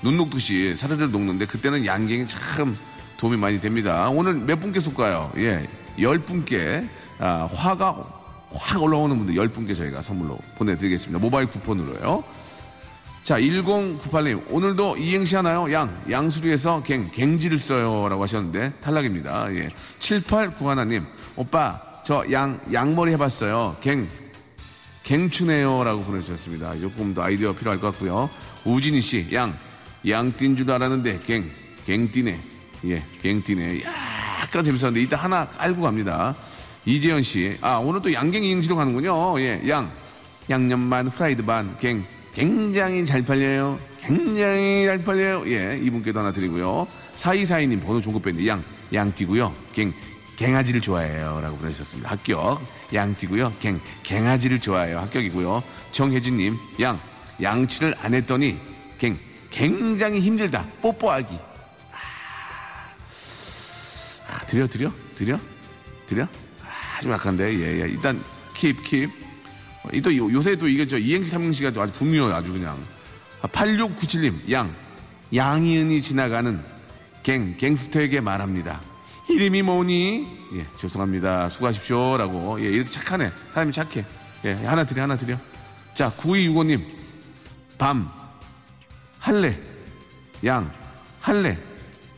눈 0.04 0.18
녹듯이 0.18 0.76
사르르 0.76 1.06
녹는데 1.06 1.46
그때는 1.46 1.86
양갱이 1.86 2.28
참 2.28 2.78
도움이 3.18 3.38
많이 3.38 3.60
됩니다. 3.60 4.10
오늘 4.10 4.34
몇 4.34 4.60
분께 4.60 4.80
쏠까요? 4.80 5.32
예, 5.38 5.68
열 6.00 6.20
분께, 6.20 6.88
아, 7.20 7.48
화가 7.52 8.04
확 8.52 8.84
올라오는 8.84 9.16
분들 9.18 9.36
열 9.36 9.48
분께 9.48 9.74
저희가 9.74 10.02
선물로 10.02 10.38
보내드리겠습니다. 10.58 11.20
모바일 11.20 11.48
쿠폰으로요. 11.48 12.24
자, 13.24 13.40
1098님, 13.40 14.44
오늘도 14.50 14.98
이행시 14.98 15.38
하나요? 15.38 15.72
양, 15.72 16.04
양수리에서 16.12 16.84
갱, 16.84 17.10
갱지를 17.10 17.58
써요. 17.58 18.10
라고 18.10 18.24
하셨는데, 18.24 18.74
탈락입니다. 18.82 19.48
예. 19.56 19.70
7891님, 20.00 21.06
오빠, 21.38 21.80
저 22.04 22.26
양, 22.34 22.60
양머리 22.74 23.14
해봤어요. 23.14 23.78
갱, 23.80 24.10
갱추네요. 25.04 25.86
라고 25.86 26.04
보내주셨습니다. 26.04 26.76
조금 26.82 27.14
더 27.14 27.24
아이디어 27.24 27.54
필요할 27.54 27.80
것 27.80 27.92
같고요. 27.92 28.30
우진희 28.66 29.00
씨, 29.00 29.30
양, 29.34 29.58
양뛴 30.08 30.56
줄 30.56 30.70
알았는데, 30.70 31.22
갱, 31.24 31.52
갱뛰네. 31.86 32.42
예, 32.86 33.04
갱뛰네. 33.22 33.84
약간 34.42 34.64
재밌었는데, 34.64 35.02
이따 35.02 35.18
하나 35.18 35.48
알고 35.58 35.82
갑니다. 35.82 36.36
이재현 36.86 37.24
씨, 37.24 37.58
아, 37.62 37.78
오늘 37.78 38.02
또 38.02 38.12
양갱 38.12 38.44
이행시로 38.44 38.76
가는군요. 38.76 39.40
예, 39.40 39.62
양, 39.70 39.92
양념 40.50 40.90
반, 40.90 41.10
프라이드 41.10 41.44
반, 41.46 41.78
갱, 41.80 42.06
굉장히 42.34 43.06
잘 43.06 43.22
팔려요. 43.22 43.80
굉장히 44.02 44.86
잘 44.86 45.02
팔려요. 45.04 45.44
예, 45.48 45.80
이분께도 45.82 46.20
하나 46.20 46.34
드리고요. 46.34 46.88
사이사이님 47.16 47.80
번호 47.82 48.02
종급 48.02 48.24
밴드 48.24 48.46
양, 48.48 48.64
양띠고요. 48.94 49.54
갱, 49.72 49.94
갱아지를 50.36 50.82
좋아해요. 50.82 51.40
라고 51.42 51.56
보내주셨습니다. 51.58 52.10
합격. 52.10 52.62
양띠고요. 52.94 53.54
갱, 53.60 53.80
갱아지를 54.02 54.60
좋아해요. 54.60 55.00
합격이고요. 55.00 55.64
정혜진님, 55.92 56.58
양, 56.82 57.00
양치를 57.42 57.96
안 58.02 58.14
했더니 58.14 58.58
갱, 58.98 59.18
굉장히 59.54 60.20
힘들다. 60.20 60.66
뽀뽀하기. 60.82 61.38
아, 64.28 64.46
드려, 64.48 64.68
드려? 64.68 64.92
드려? 65.16 65.40
드려? 66.08 66.24
아, 66.64 67.02
좀 67.02 67.12
약한데, 67.12 67.54
예, 67.54 67.82
예. 67.82 67.88
일단, 67.90 68.22
킵, 68.54 68.82
킵. 68.82 69.10
어, 69.84 69.90
또 70.04 70.16
요- 70.18 70.32
요새 70.34 70.56
또 70.56 70.68
이게 70.68 70.88
저 70.88 70.98
이행시 70.98 71.30
삼행시가 71.30 71.72
또 71.72 71.82
아주 71.82 71.94
분명해요. 71.94 72.36
아주 72.36 72.52
그냥. 72.52 72.78
아, 73.42 73.48
8697님, 73.48 74.52
양. 74.52 74.74
양이은이 75.36 76.02
지나가는 76.02 76.64
갱, 77.22 77.56
갱스터에게 77.58 78.22
말합니다. 78.22 78.82
이름이 79.30 79.62
뭐니? 79.62 80.28
예, 80.56 80.66
죄송합니다. 80.80 81.50
수고하십시오. 81.50 82.18
라고. 82.18 82.60
예, 82.64 82.66
이렇게 82.70 82.90
착하네. 82.90 83.32
사람이 83.54 83.72
착해. 83.72 84.06
예, 84.46 84.54
하나 84.66 84.84
드려, 84.84 85.04
하나 85.04 85.16
드려. 85.18 85.38
자, 85.94 86.12
9265님. 86.18 86.84
밤. 87.78 88.12
할래. 89.24 89.58
양. 90.44 90.70
할래. 91.22 91.58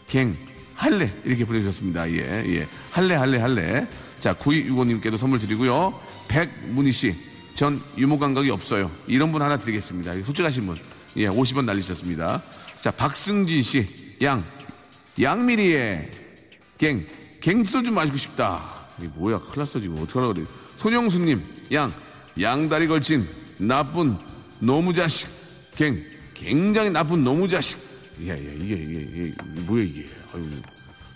갱. 0.08 0.36
할래. 0.74 1.14
이렇게 1.24 1.46
보내주셨습니다. 1.46 2.10
예, 2.10 2.44
예. 2.48 2.68
할래, 2.90 3.14
할래, 3.14 3.38
할래. 3.38 3.88
자, 4.20 4.34
9265님께도 4.34 5.16
선물 5.16 5.38
드리고요. 5.38 6.02
백문희 6.28 6.92
씨. 6.92 7.16
전 7.54 7.80
유머 7.96 8.18
감각이 8.18 8.50
없어요. 8.50 8.90
이런 9.06 9.32
분 9.32 9.44
하나 9.44 9.60
드리겠습니다. 9.60 10.14
솔직하신 10.14 10.66
분. 10.66 10.80
예, 11.18 11.28
50원 11.28 11.66
날리셨습니다. 11.66 12.42
자, 12.82 12.90
박승진 12.90 13.62
씨. 13.62 14.18
양. 14.24 14.44
양미리의 15.22 16.10
갱. 16.80 17.06
갱소주 17.40 17.92
마시고 17.92 18.18
싶다. 18.18 18.88
이게 18.98 19.10
뭐야. 19.14 19.42
큰일 19.42 19.60
났어, 19.60 19.80
지금. 19.80 20.02
어떡하라 20.02 20.34
그래. 20.34 20.48
손영수님. 20.78 21.40
양. 21.72 21.94
양다리 22.42 22.88
걸친 22.88 23.28
나쁜 23.60 24.18
노무 24.60 24.92
자식. 24.92 25.30
갱. 25.76 26.15
굉장히 26.46 26.90
나쁜 26.92 27.24
노무 27.24 27.48
자식. 27.48 27.80
예, 28.22 28.30
예, 28.30 28.56
이게, 28.60 28.76
이게, 28.76 29.00
이게, 29.26 29.32
뭐야, 29.62 29.84
이게. 29.84 30.08
아유. 30.34 30.50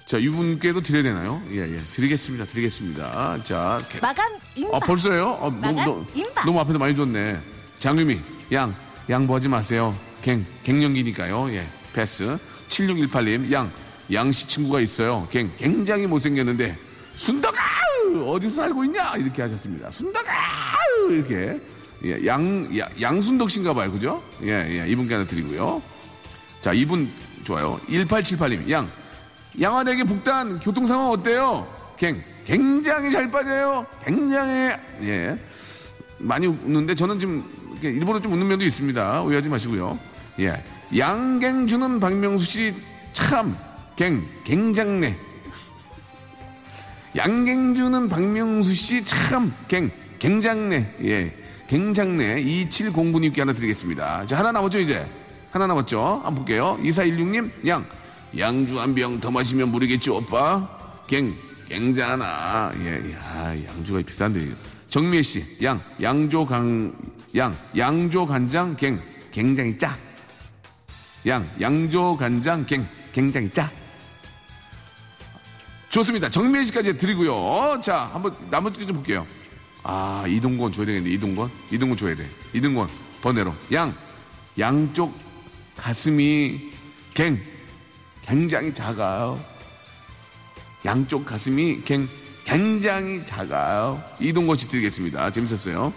자, 0.05 0.17
이분께도 0.17 0.81
드려야 0.81 1.03
되나요? 1.03 1.41
예, 1.51 1.57
예. 1.59 1.79
드리겠습니다. 1.91 2.45
드리겠습니다. 2.45 3.43
자. 3.43 3.83
개- 3.89 3.99
마감 3.99 4.31
임박. 4.55 4.75
아, 4.75 4.79
벌써요? 4.85 5.37
아, 5.39 5.49
너무, 5.61 5.81
너무, 5.83 6.05
임박. 6.15 6.45
너무 6.45 6.59
앞에서 6.61 6.79
많이 6.79 6.95
줬네. 6.95 7.39
장유미, 7.79 8.19
양, 8.53 8.73
양보하지 9.09 9.47
마세요. 9.49 9.95
갱, 10.23 10.45
갱년기니까요. 10.63 11.53
예, 11.53 11.67
패스. 11.93 12.37
7618님, 12.69 13.51
양, 13.51 13.71
양씨 14.11 14.47
친구가 14.47 14.81
있어요. 14.81 15.27
갱, 15.31 15.51
굉장히 15.57 16.07
못생겼는데, 16.07 16.75
순덕아! 17.15 17.57
어디서 18.25 18.55
살고 18.55 18.83
있냐? 18.85 19.13
이렇게 19.17 19.43
하셨습니다. 19.43 19.91
순덕아! 19.91 20.31
이렇게. 21.11 21.59
예, 22.05 22.25
양, 22.25 22.67
야- 22.77 22.89
양순덕 22.99 23.49
씨인가 23.51 23.73
봐요. 23.73 23.91
그죠? 23.91 24.23
예, 24.43 24.81
예, 24.83 24.87
이분께 24.89 25.13
하나 25.15 25.25
드리고요. 25.27 25.81
자, 26.61 26.71
이분 26.73 27.11
좋아요. 27.43 27.79
1878님, 27.89 28.69
양. 28.71 28.87
양화대교 29.59 30.05
북단 30.05 30.59
교통 30.59 30.87
상황 30.87 31.09
어때요? 31.09 31.67
갱, 31.97 32.23
굉장히 32.45 33.11
잘 33.11 33.29
빠져요. 33.29 33.85
굉장히, 34.05 34.71
예. 35.03 35.37
많이 36.19 36.47
웃는데 36.47 36.95
저는 36.95 37.19
지금 37.19 37.43
일부러 37.81 38.19
좀 38.19 38.33
웃는 38.33 38.47
면도 38.47 38.63
있습니다. 38.65 39.21
오해하지 39.23 39.49
마시고요. 39.49 39.97
예. 40.39 40.61
양갱 40.97 41.67
주는 41.67 41.99
박명수 41.99 42.45
씨 42.45 42.73
참, 43.13 43.55
갱, 43.95 44.25
굉장네. 44.45 45.17
양갱 47.15 47.75
주는 47.75 48.07
박명수 48.07 48.73
씨 48.73 49.03
참, 49.03 49.53
갱, 49.67 49.91
굉장네. 50.19 50.95
예. 51.03 51.33
굉장네. 51.69 52.43
2709님께 52.43 53.37
하나 53.39 53.53
드리겠습니다. 53.53 54.25
자, 54.25 54.39
하나 54.39 54.51
남았죠, 54.51 54.79
이제? 54.79 55.05
하나 55.51 55.67
남았죠? 55.67 56.01
한번 56.23 56.35
볼게요. 56.35 56.79
2416님, 56.81 57.67
양. 57.67 57.85
양주 58.37 58.79
한 58.79 58.93
병 58.95 59.19
더 59.19 59.29
마시면 59.29 59.71
모르겠지, 59.71 60.09
오빠? 60.09 60.67
갱, 61.07 61.35
갱잖아. 61.67 62.71
예, 62.79 63.13
야, 63.13 63.55
양주가 63.67 64.01
비싼데. 64.01 64.55
정미애 64.87 65.21
씨, 65.21 65.43
양, 65.63 65.79
양조 66.01 66.45
강, 66.47 66.91
양, 67.35 67.55
양조 67.77 68.25
간장, 68.25 68.75
갱, 68.75 68.99
굉장히 69.31 69.77
짜. 69.77 69.95
양, 71.27 71.47
양조 71.61 72.17
간장, 72.17 72.65
갱, 72.65 72.87
굉장히 73.13 73.47
짜. 73.49 73.69
좋습니다. 75.89 76.29
정미애 76.29 76.63
씨까지 76.63 76.97
드리고요. 76.97 77.79
자, 77.81 78.09
한번 78.11 78.35
나머지 78.49 78.85
좀 78.85 78.95
볼게요. 78.95 79.25
아, 79.83 80.25
이동건 80.27 80.71
줘야 80.71 80.85
되겠네. 80.85 81.09
이동건? 81.11 81.49
이동건 81.71 81.97
줘야 81.97 82.15
돼. 82.15 82.27
이동건, 82.53 82.89
번외로. 83.21 83.53
양, 83.71 83.95
양쪽 84.57 85.17
가슴이 85.77 86.71
갱, 87.13 87.41
굉장히 88.25 88.73
작아요. 88.73 89.39
양쪽 90.85 91.25
가슴이 91.25 91.81
갱, 91.83 92.07
굉장히 92.45 93.25
작아요. 93.25 94.03
이동건 94.19 94.57
씨 94.57 94.67
드리겠습니다. 94.67 95.31
재밌었어요. 95.31 95.93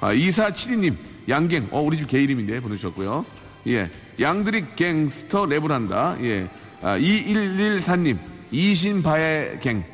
아, 0.00 0.12
2472님, 0.14 0.96
양갱. 1.28 1.68
어, 1.70 1.80
우리 1.80 1.96
집 1.96 2.06
개 2.06 2.20
이름인데 2.22 2.60
보내주셨고요. 2.60 3.24
예. 3.68 3.90
양들이 4.18 4.64
갱스터 4.76 5.46
랩을 5.46 5.68
한다. 5.68 6.16
예. 6.22 6.48
아, 6.82 6.98
2114님, 6.98 8.18
이신바의 8.50 9.60
갱. 9.60 9.84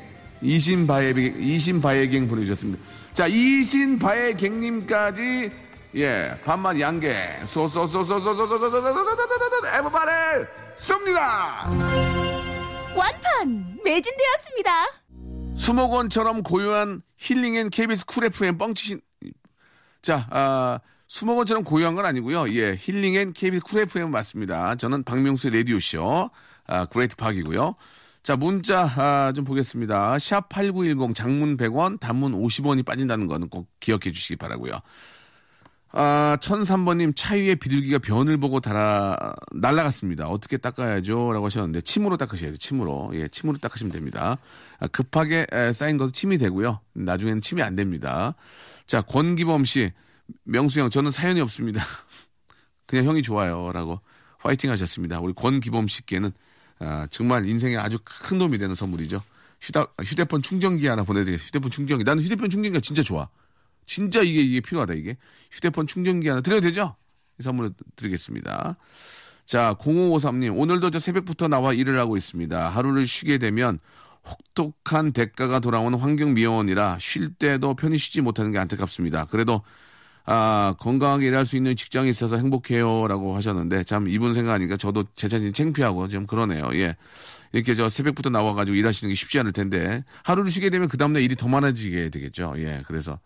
이신바의, 0.47 1.15
갱- 1.15 1.43
이신바의 1.43 2.09
갱 2.11 2.29
보내주셨습니다. 2.29 2.83
자, 3.13 3.27
이신바의 3.27 4.37
갱님까지, 4.37 5.51
예, 5.97 6.39
반만 6.45 6.79
양갱. 6.79 7.47
쏘쏘쏘쏘쏘쏘쏘쏘쏘쏘쏘쏘쏘쏘 7.47 9.79
everybody 9.79 10.47
쏩니다. 10.77 12.27
완판 12.97 13.79
매진되었습니다. 13.85 14.71
수목원처럼 15.57 16.43
고요한 16.43 17.03
힐링 17.17 17.57
and 17.57 17.71
KBS 17.71 18.05
쿨 18.07 18.25
FM 18.27 18.59
뻥치신 18.59 19.01
자, 20.03 20.27
아, 20.31 20.79
수목원처럼 21.09 21.65
고요한 21.65 21.95
건 21.95 22.05
아니고요. 22.05 22.49
예, 22.55 22.77
힐링 22.79 23.15
and 23.15 23.33
KBS 23.33 23.65
쿨 23.65 23.81
FM 23.81 24.11
맞습니다. 24.11 24.77
저는 24.77 25.05
박명수 25.05 25.51
라디오 25.51 25.81
쇼 25.81 26.31
아, 26.67 26.85
Great 26.87 27.17
박이고요. 27.17 27.75
자, 28.27 28.35
문자 28.35 28.83
아, 28.97 29.33
좀 29.37 29.45
보겠습니다. 29.45 30.19
샵 30.19 30.49
8910 30.49 31.15
장문 31.15 31.57
100원, 31.57 32.01
단문 32.01 32.33
50원이 32.33 32.85
빠진다는 32.85 33.29
거는 33.29 33.49
꼭 33.49 33.69
기억해 33.79 34.11
주시기 34.11 34.35
바라고요. 34.35 34.81
아, 35.93 36.37
1003번님 36.41 37.13
차 37.15 37.37
위에 37.37 37.55
비둘기가 37.55 38.01
변을 38.01 38.37
보고 38.39 38.59
달아, 38.59 39.17
날아갔습니다. 39.53 40.27
어떻게 40.27 40.57
닦아야죠? 40.57 41.35
라고 41.35 41.47
하셨는데, 41.47 41.83
침으로 41.83 42.17
닦으셔야 42.17 42.51
돼요. 42.51 42.57
침으로. 42.57 43.13
예, 43.15 43.29
침으로 43.29 43.59
닦으시면 43.59 43.93
됩니다. 43.93 44.39
아, 44.81 44.89
급하게 44.89 45.47
에, 45.53 45.73
쌓인 45.73 45.97
것은 45.97 46.13
침이 46.13 46.37
되고요. 46.37 46.81
나중에는 46.95 47.41
침이 47.43 47.63
안 47.63 47.77
됩니다. 47.77 48.35
자, 48.89 49.03
권기범 49.03 49.65
씨, 49.65 49.93
명수 50.43 50.81
형, 50.81 50.91
저는 50.91 51.13
사연이 51.13 51.41
없습니다. 51.43 51.81
그냥 52.87 53.05
형이 53.05 53.23
좋아요. 53.23 53.71
라고 53.71 54.01
화이팅 54.39 54.69
하셨습니다. 54.73 55.21
우리 55.21 55.33
권기범 55.33 55.87
씨께는 55.87 56.33
아, 56.79 57.07
정말 57.11 57.47
인생에 57.47 57.77
아주 57.77 57.99
큰 58.05 58.39
도움이 58.39 58.59
되는 58.59 58.75
선물이죠. 58.75 59.23
휴다, 59.61 59.87
휴대폰 60.03 60.43
충전기 60.43 60.87
하나 60.87 61.03
보내드리겠습니다. 61.05 61.47
휴대폰 61.49 61.71
충전기. 61.71 62.05
나는 62.05 62.23
휴대폰 62.23 62.51
충전기가 62.51 62.81
진짜 62.81 63.03
좋아. 63.03 63.29
진짜 63.87 64.21
이게, 64.21 64.41
이게 64.41 64.61
필요하다, 64.61 64.95
이게. 64.95 65.17
휴대폰 65.51 65.87
충전기 65.87 66.29
하나 66.29 66.41
드려도 66.41 66.63
되죠? 66.63 66.97
이 67.41 67.43
선물을 67.43 67.73
드리겠습니다. 67.97 68.77
자, 69.47 69.75
0553님, 69.79 70.59
오늘도 70.59 70.91
저 70.91 70.99
새벽부터 70.99 71.49
나와 71.49 71.73
일을 71.73 71.99
하고 71.99 72.17
있습니다. 72.17 72.69
하루를 72.69 73.07
쉬게 73.07 73.39
되면 73.39 73.79
혹독한 74.27 75.13
대가가 75.13 75.61
돌아오는 75.61 75.97
환경미화원이라 75.99 76.99
쉴 77.01 77.33
때도 77.35 77.75
편히 77.75 77.97
쉬지 77.97 78.21
못하는 78.21 78.51
게 78.51 78.59
안타깝습니다. 78.59 79.27
그래도 79.27 79.63
아, 80.27 80.75
건강하게 80.81 81.29
일할 81.29 81.47
수 81.47 81.57
있는 81.57 81.77
직장이 81.77 82.11
있어서 82.11 82.37
행복해요. 82.37 83.07
라고 83.07 83.37
하셨는데, 83.37 83.85
참, 83.85 84.09
이분 84.09 84.35
생각하니까 84.35 84.77
저도 84.77 85.05
제 85.15 85.29
자신 85.29 85.53
창피하고 85.53 86.09
좀 86.09 86.27
그러네요. 86.27 86.69
예. 86.75 86.97
이렇게 87.53 87.75
저 87.77 87.89
새벽부터 87.89 88.31
나와가지고 88.31 88.75
일하시는 88.77 89.09
게 89.11 89.15
쉽지 89.15 89.39
않을 89.39 89.53
텐데, 89.53 90.05
하루를 90.25 90.51
쉬게 90.51 90.69
되면 90.71 90.89
그 90.89 90.97
다음날 90.97 91.23
일이 91.23 91.37
더 91.37 91.47
많아지게 91.49 92.11
되겠죠. 92.11 92.55
예. 92.59 92.83
그래서, 92.89 93.21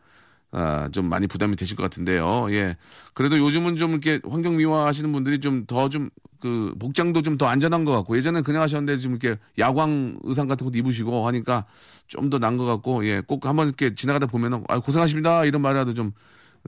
아, 0.52 0.88
좀 0.92 1.08
많이 1.08 1.26
부담이 1.26 1.56
되실 1.56 1.74
것 1.76 1.82
같은데요. 1.84 2.48
예. 2.52 2.76
그래도 3.14 3.38
요즘은 3.38 3.76
좀 3.76 3.92
이렇게 3.92 4.20
환경 4.28 4.56
미화 4.58 4.84
하시는 4.86 5.10
분들이 5.10 5.38
좀 5.40 5.64
더 5.66 5.88
좀, 5.88 6.10
그, 6.38 6.74
복장도 6.78 7.22
좀 7.22 7.38
더 7.38 7.46
안전한 7.46 7.84
것 7.84 7.92
같고, 7.92 8.18
예전엔 8.18 8.42
그냥 8.44 8.60
하셨는데 8.62 8.98
지금 8.98 9.16
이렇게 9.20 9.40
야광 9.58 10.18
의상 10.24 10.48
같은 10.48 10.66
것도 10.66 10.76
입으시고 10.76 11.26
하니까 11.28 11.64
좀 12.08 12.28
더 12.28 12.38
난 12.38 12.58
것 12.58 12.66
같고, 12.66 13.06
예. 13.06 13.22
꼭 13.26 13.46
한번 13.46 13.68
이렇게 13.68 13.94
지나가다 13.94 14.26
보면은, 14.26 14.64
아, 14.68 14.78
고생하십니다. 14.80 15.46
이런 15.46 15.62
말이라도 15.62 15.94
좀 15.94 16.12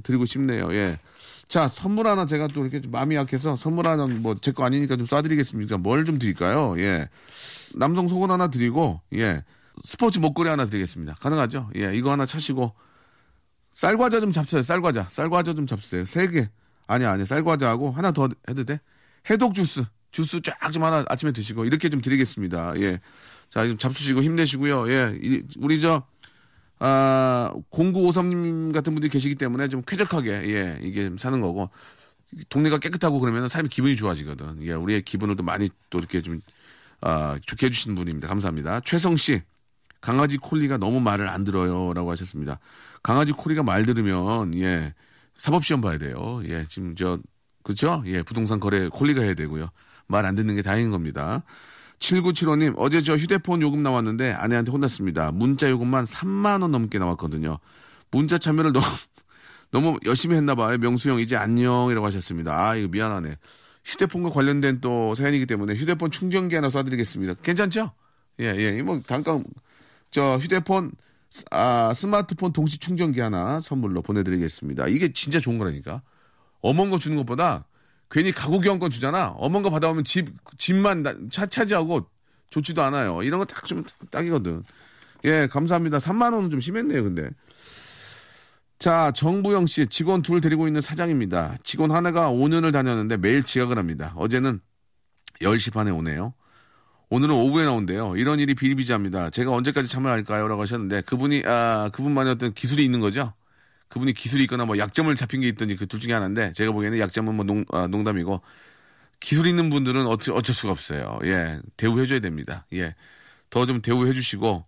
드리고 0.03 0.25
싶네요. 0.25 0.73
예. 0.75 0.99
자, 1.49 1.69
선물 1.69 2.07
하나 2.07 2.25
제가 2.25 2.47
또 2.49 2.63
이렇게 2.63 2.81
좀 2.81 2.91
마음이 2.93 3.15
약해서 3.15 3.57
선물 3.57 3.87
하나 3.87 4.07
뭐 4.07 4.35
제 4.41 4.53
거 4.53 4.65
아니니까 4.65 4.97
좀 4.97 5.07
쏴드리겠습니다. 5.07 5.79
뭘 5.79 6.05
좀 6.05 6.19
드릴까요? 6.19 6.75
예. 6.79 7.09
남성 7.75 8.09
속옷 8.09 8.31
하나 8.31 8.49
드리고, 8.49 9.01
예. 9.15 9.43
스포츠 9.85 10.19
목걸이 10.19 10.49
하나 10.49 10.67
드리겠습니다. 10.67 11.15
가능하죠? 11.21 11.71
예. 11.77 11.95
이거 11.95 12.11
하나 12.11 12.25
차시고, 12.27 12.73
쌀과자 13.75 14.21
좀 14.21 14.33
잡수세요. 14.33 14.63
쌀과자. 14.63 15.09
쌀과자 15.11 15.55
좀 15.55 15.67
잡수세요. 15.67 16.05
세 16.05 16.29
개. 16.29 16.49
아니, 16.87 17.05
아니. 17.05 17.25
쌀과자하고 17.27 17.91
하나 17.93 18.13
더 18.13 18.29
해도 18.49 18.65
돼? 18.65 18.81
해독 19.31 19.55
주스. 19.55 19.85
주스 20.11 20.41
쫙 20.43 20.73
좀 20.73 20.85
하나 20.85 21.05
아침에 21.09 21.33
드시고, 21.33 21.65
이렇게 21.65 21.89
좀 21.89 22.01
드리겠습니다. 22.03 22.75
예. 22.81 23.01
자, 23.51 23.67
좀 23.67 23.79
잡수시고 23.79 24.23
힘내시고요. 24.23 24.91
예. 24.93 25.19
이- 25.23 25.43
우리 25.59 25.81
저, 25.81 26.03
아, 26.85 27.53
0953님 27.71 28.73
같은 28.73 28.93
분들이 28.95 29.09
계시기 29.11 29.37
때문에 29.37 29.69
좀 29.69 29.83
쾌적하게, 29.83 30.31
예, 30.53 30.79
이게 30.83 31.11
사는 31.17 31.41
거고, 31.41 31.71
동네가 32.51 32.79
깨끗하고 32.79 33.21
그러면 33.21 33.49
삶이 33.49 33.69
기분이 33.69 33.97
좋아지거든. 33.97 34.63
예, 34.65 34.73
우리의 34.75 35.03
기분을 35.03 35.37
또 35.37 35.45
많이 35.45 35.71
또 35.91 35.99
이렇게 35.99 36.23
좀, 36.23 36.41
아, 37.03 37.39
좋게 37.47 37.67
해주시는 37.67 37.97
분입니다. 37.97 38.29
감사합니다. 38.29 38.81
최성 38.85 39.17
씨, 39.17 39.43
강아지 40.01 40.39
콜리가 40.39 40.79
너무 40.79 41.01
말을 41.01 41.29
안 41.29 41.45
들어요. 41.45 41.93
라고 41.95 42.11
하셨습니다. 42.13 42.61
강아지 43.03 43.33
콜리가 43.33 43.63
말 43.65 43.87
들으면, 43.87 44.55
예, 44.61 44.95
사법시험 45.39 45.81
봐야 45.83 45.99
돼요. 45.99 46.43
예, 46.49 46.67
지금 46.69 46.97
저, 46.97 47.19
그쵸? 47.65 48.03
예, 48.07 48.23
부동산 48.23 48.61
거래 48.61 48.89
콜리가 48.89 49.23
해야 49.23 49.35
되고요. 49.35 49.71
말 50.09 50.27
안 50.27 50.35
듣는 50.37 50.57
게 50.57 50.63
다행인 50.63 50.91
겁니다. 50.91 51.45
7975님, 52.03 52.75
어제 52.77 53.01
저 53.01 53.17
휴대폰 53.17 53.63
요금 53.63 53.83
나왔는데 53.83 54.33
아내한테 54.33 54.73
혼났습니다. 54.73 55.31
문자 55.31 55.71
요금만 55.71 56.05
3만원 56.05 56.71
넘게 56.71 56.99
나왔거든요. 56.99 57.59
문자 58.11 58.39
참여를 58.39 58.73
너무, 58.73 58.85
너무 59.71 59.99
열심히 60.05 60.37
했나봐요. 60.37 60.79
명수 60.79 61.11
형, 61.11 61.21
이제 61.21 61.37
안녕이라고 61.37 62.05
하셨습니다. 62.07 62.69
아, 62.69 62.77
이거 62.77 62.89
미안하네. 62.89 63.37
휴대폰과 63.85 64.31
관련된 64.31 64.81
또 64.81 65.15
사연이기 65.15 65.47
때문에 65.47 65.75
휴대폰 65.75 66.11
충전기 66.11 66.57
하나 66.57 66.69
쏴드리겠습니다. 66.69 67.41
괜찮죠? 67.43 67.93
예, 68.41 68.47
예. 68.57 68.83
뭐, 68.83 69.01
잠깐, 69.07 69.45
저 70.11 70.37
휴대폰, 70.39 70.93
아, 71.51 71.93
스마트폰 71.95 72.53
동시 72.53 72.79
충전기 72.79 73.21
하나 73.21 73.61
선물로 73.61 74.03
보내드리겠습니다. 74.03 74.89
이게 74.89 75.13
진짜 75.13 75.41
좋은 75.41 75.59
거라니까. 75.59 76.03
어먼 76.61 76.91
거 76.91 76.99
주는 76.99 77.17
것보다 77.17 77.65
괜히 78.13 78.31
가구 78.31 78.61
교환권 78.61 78.91
주잖아. 78.91 79.35
거 79.63 79.71
받아오면 79.71 80.05
집, 80.05 80.29
집만 80.59 81.03
나- 81.03 81.15
차, 81.31 81.47
차지하고 81.47 82.07
좋지도 82.51 82.83
않아요. 82.83 83.23
이런 83.23 83.41
거딱 83.41 83.65
주면 83.65 83.85
딱이거든. 84.11 84.63
예, 85.25 85.49
감사합니다. 85.51 85.99
3만원은 85.99 86.51
좀 86.51 86.61
심했네요, 86.61 87.05
근데. 87.05 87.31
자, 88.79 89.13
정부영 89.15 89.65
씨, 89.65 89.87
직원 89.87 90.21
둘 90.21 90.43
데리고 90.43 90.67
있는 90.67 90.83
사장입니다. 90.83 91.57
직원 91.65 91.91
하나가 91.91 92.31
5년을 92.31 92.71
다녔는데 92.73 93.17
매일 93.17 93.43
지각을 93.43 93.79
합니다. 93.79 94.13
어제는 94.17 94.61
10시 95.41 95.73
반에 95.73 95.91
오네요. 95.91 96.35
오늘은 97.09 97.35
오후에 97.35 97.65
나온대요. 97.65 98.17
이런 98.17 98.41
일이 98.41 98.55
비일비재합니다. 98.55 99.31
제가 99.31 99.53
언제까지 99.53 99.89
참을 99.89 100.11
할까요? 100.11 100.49
라고 100.49 100.61
하셨는데, 100.63 101.03
그분이, 101.03 101.45
아, 101.47 101.91
그분만의 101.93 102.33
어떤 102.33 102.53
기술이 102.53 102.85
있는 102.85 103.01
거죠? 103.01 103.33
그분이 103.93 104.15
기술이 104.15 104.45
있거나 104.45 104.65
뭐 104.65 104.79
약점을 104.79 105.15
잡힌 105.17 105.43
게 105.43 105.49
있든지 105.49 105.77
그 105.77 105.87
둘 105.87 106.01
중에 106.01 106.13
하나인데, 106.15 106.53
제가 106.55 106.73
보기에는 106.73 106.99
약점은 106.99 107.35
뭐 107.37 107.45
농, 107.45 107.65
아, 107.73 107.87
농담이고, 107.89 108.41
기술 109.21 109.47
있는 109.47 109.71
분들은 109.71 110.07
어찌, 110.07 110.31
어쩔 110.33 110.55
수가 110.55 110.73
없어요. 110.73 111.19
예. 111.25 111.61
대우해줘야 111.77 112.21
됩니다. 112.21 112.67
예. 112.75 112.95
더 113.51 113.67
좀 113.67 113.83
대우해주시고, 113.83 114.65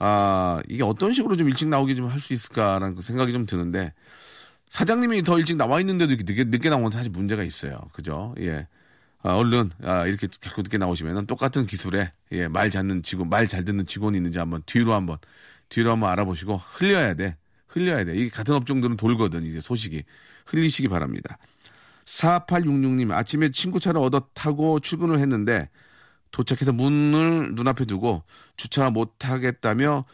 아, 0.00 0.62
이게 0.68 0.82
어떤 0.84 1.12
식으로 1.14 1.36
좀 1.36 1.48
일찍 1.48 1.68
나오게 1.68 1.94
좀 1.96 2.08
할 2.10 2.20
수 2.20 2.32
있을까라는 2.34 2.96
그 2.96 3.02
생각이 3.02 3.32
좀 3.32 3.46
드는데, 3.46 3.94
사장님이 4.70 5.22
더 5.24 5.38
일찍 5.38 5.56
나와 5.56 5.80
있는데도 5.80 6.14
늦게, 6.16 6.44
늦게 6.44 6.70
나오면 6.70 6.90
사실 6.92 7.10
문제가 7.12 7.42
있어요. 7.44 7.80
그죠? 7.92 8.34
예. 8.40 8.66
아, 9.22 9.34
얼른, 9.34 9.70
아, 9.84 10.06
이렇게 10.06 10.28
자꾸 10.28 10.62
늦게 10.62 10.78
나오시면은 10.78 11.26
똑같은 11.26 11.66
기술에, 11.66 12.12
예, 12.32 12.48
말 12.48 12.70
잡는 12.70 13.02
직원, 13.02 13.28
말 13.30 13.48
잘 13.48 13.64
듣는 13.64 13.86
직원이 13.86 14.18
있는지 14.18 14.38
한번 14.38 14.62
뒤로 14.66 14.94
한번, 14.94 15.18
뒤로 15.68 15.92
한번 15.92 16.10
알아보시고 16.10 16.56
흘려야 16.58 17.14
돼. 17.14 17.36
흘려야 17.76 18.04
돼. 18.04 18.14
이게 18.14 18.30
같은 18.30 18.54
업종들은 18.54 18.96
돌거든, 18.96 19.44
이제 19.44 19.60
소식이. 19.60 20.04
흘리시기 20.46 20.88
바랍니다. 20.88 21.36
4866님, 22.06 23.12
아침에 23.12 23.50
친구 23.50 23.80
차를 23.80 24.00
얻어 24.00 24.28
타고 24.32 24.80
출근을 24.80 25.18
했는데, 25.18 25.68
도착해서 26.30 26.72
문을 26.72 27.54
눈앞에 27.54 27.84
두고 27.84 28.22
주차 28.56 28.90
못하겠다며 28.90 30.04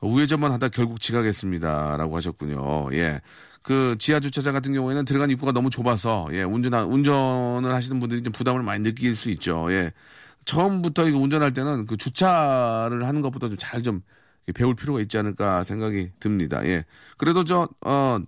우회전만 0.00 0.52
하다 0.52 0.68
결국 0.68 1.00
지각했습니다. 1.00 1.96
라고 1.96 2.16
하셨군요. 2.16 2.92
예. 2.92 3.20
그 3.62 3.96
지하 3.98 4.18
주차장 4.18 4.52
같은 4.52 4.72
경우에는 4.72 5.04
들어간 5.04 5.30
입구가 5.30 5.52
너무 5.52 5.70
좁아서 5.70 6.28
예, 6.32 6.42
운전 6.42 6.72
운전을 6.74 7.72
하시는 7.72 8.00
분들이 8.00 8.22
좀 8.22 8.32
부담을 8.32 8.62
많이 8.62 8.82
느낄 8.82 9.14
수 9.16 9.30
있죠. 9.30 9.72
예. 9.72 9.92
처음부터 10.44 11.08
이거 11.08 11.18
운전할 11.18 11.52
때는 11.52 11.86
그 11.86 11.96
주차를 11.96 13.06
하는 13.06 13.20
것보다 13.20 13.48
좀 13.48 13.56
잘좀 13.58 14.02
배울 14.54 14.74
필요가 14.74 15.00
있지 15.00 15.16
않을까 15.18 15.62
생각이 15.62 16.10
듭니다. 16.18 16.64
예. 16.66 16.84
그래도 17.16 17.44
저, 17.44 17.68
어, 17.84 18.18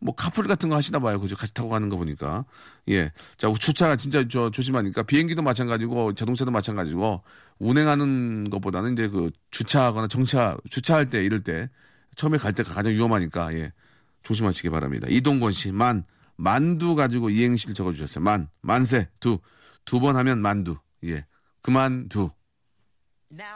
뭐 0.00 0.14
카풀 0.14 0.46
같은 0.46 0.68
거 0.68 0.76
하시나 0.76 1.00
봐요. 1.00 1.18
그죠? 1.20 1.36
같이 1.36 1.52
타고 1.52 1.68
가는 1.68 1.88
거 1.88 1.96
보니까. 1.96 2.44
예. 2.90 3.10
자, 3.36 3.52
주차가 3.52 3.96
진짜 3.96 4.24
저 4.28 4.50
조심하니까 4.50 5.02
비행기도 5.02 5.42
마찬가지고 5.42 6.14
자동차도 6.14 6.50
마찬가지고 6.52 7.22
운행하는 7.58 8.50
것보다는 8.50 8.92
이제 8.92 9.08
그 9.08 9.30
주차하거나 9.50 10.06
정차, 10.08 10.56
주차할 10.70 11.10
때 11.10 11.24
이럴 11.24 11.42
때 11.42 11.68
처음에 12.14 12.38
갈 12.38 12.52
때가 12.52 12.72
가장 12.72 12.92
위험하니까 12.92 13.52
예. 13.54 13.72
조심하시기 14.22 14.70
바랍니다. 14.70 15.06
이동건 15.10 15.50
씨, 15.52 15.72
만, 15.72 16.04
만두 16.36 16.94
가지고 16.94 17.30
이행시를 17.30 17.74
적어주셨어요. 17.74 18.22
만, 18.24 18.48
만세, 18.60 19.08
두, 19.20 19.38
두 19.84 20.00
번 20.00 20.16
하면 20.16 20.40
만두. 20.40 20.76
예. 21.04 21.26
그만두. 21.62 22.30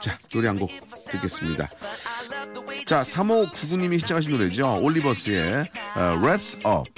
자, 0.01 0.15
노래 0.33 0.47
한 0.47 0.57
곡 0.57 0.69
듣겠습니다. 1.11 1.69
자, 2.85 3.01
3599님이 3.01 3.99
시청하신 3.99 4.31
노래죠. 4.31 4.79
올리버스의 4.83 5.69
uh, 5.95 6.17
Wraps 6.21 6.57
Up. 6.65 6.89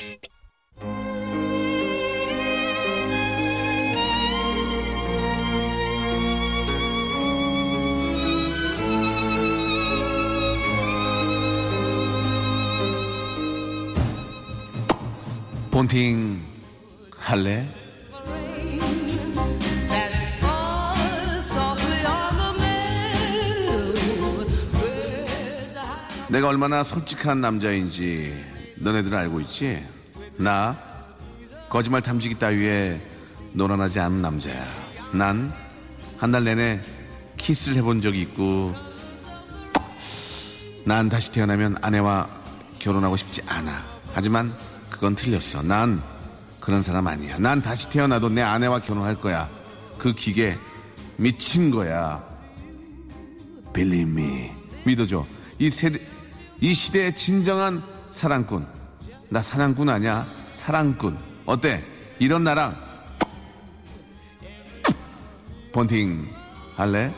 본팅 15.72 16.41
할래? 17.17 17.67
내가 26.32 26.48
얼마나 26.48 26.84
솔직한 26.84 27.41
남자인지 27.41 28.34
너네들은 28.78 29.17
알고 29.17 29.41
있지? 29.41 29.86
나 30.38 30.78
거짓말 31.70 32.02
탐지기 32.02 32.39
따위에 32.39 33.02
노란하지 33.54 34.00
않은 34.00 34.22
남자야. 34.22 34.65
난 35.13 35.52
한 36.22 36.32
달 36.32 36.44
내내 36.44 36.80
키스를 37.38 37.78
해본 37.78 38.02
적이 38.02 38.22
있고 38.22 38.74
난 40.86 41.10
다시 41.10 41.32
태어나면 41.32 41.78
아내와 41.82 42.30
결혼하고 42.80 43.17
싶지 43.17 43.41
않아. 43.48 43.84
하지만 44.13 44.56
그건 44.89 45.15
틀렸어. 45.15 45.63
난 45.63 46.02
그런 46.60 46.84
사람 46.84 47.08
아니야. 47.08 47.39
난 47.39 47.62
다시 47.62 47.89
태어나도 47.89 48.30
내 48.30 48.41
아내와 48.44 48.82
결혼할 48.82 49.15
거야. 49.20 49.50
그 49.98 50.13
기계 50.13 50.58
미친 51.17 51.72
거야. 51.72 52.24
Believe 53.74 54.12
me. 54.12 54.52
믿어줘. 54.86 55.26
이 55.58 55.70
세대, 55.72 56.00
이 56.63 56.76
시대의 56.76 57.15
진정한 57.15 57.84
사랑꾼. 58.12 58.67
나 59.30 59.41
사랑꾼 59.41 59.89
아니야. 59.89 60.28
사랑꾼. 60.52 61.17
어때? 61.47 61.84
이런 62.19 62.43
나랑 62.43 62.78
폰팅 65.74 66.30
할래? 66.76 67.12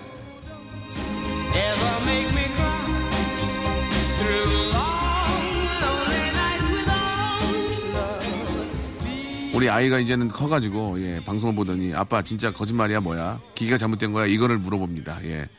우리 9.53 9.69
아이가 9.69 9.99
이제는 9.99 10.29
커가지고 10.29 11.01
예, 11.01 11.21
방송을 11.25 11.53
보더니 11.53 11.93
아빠 11.93 12.21
진짜 12.21 12.51
거짓말이야 12.51 13.01
뭐야 13.01 13.39
기계가 13.56 13.77
잘못된 13.77 14.13
거야 14.13 14.25
이거를 14.25 14.58
물어봅니다. 14.58 15.23
예. 15.25 15.49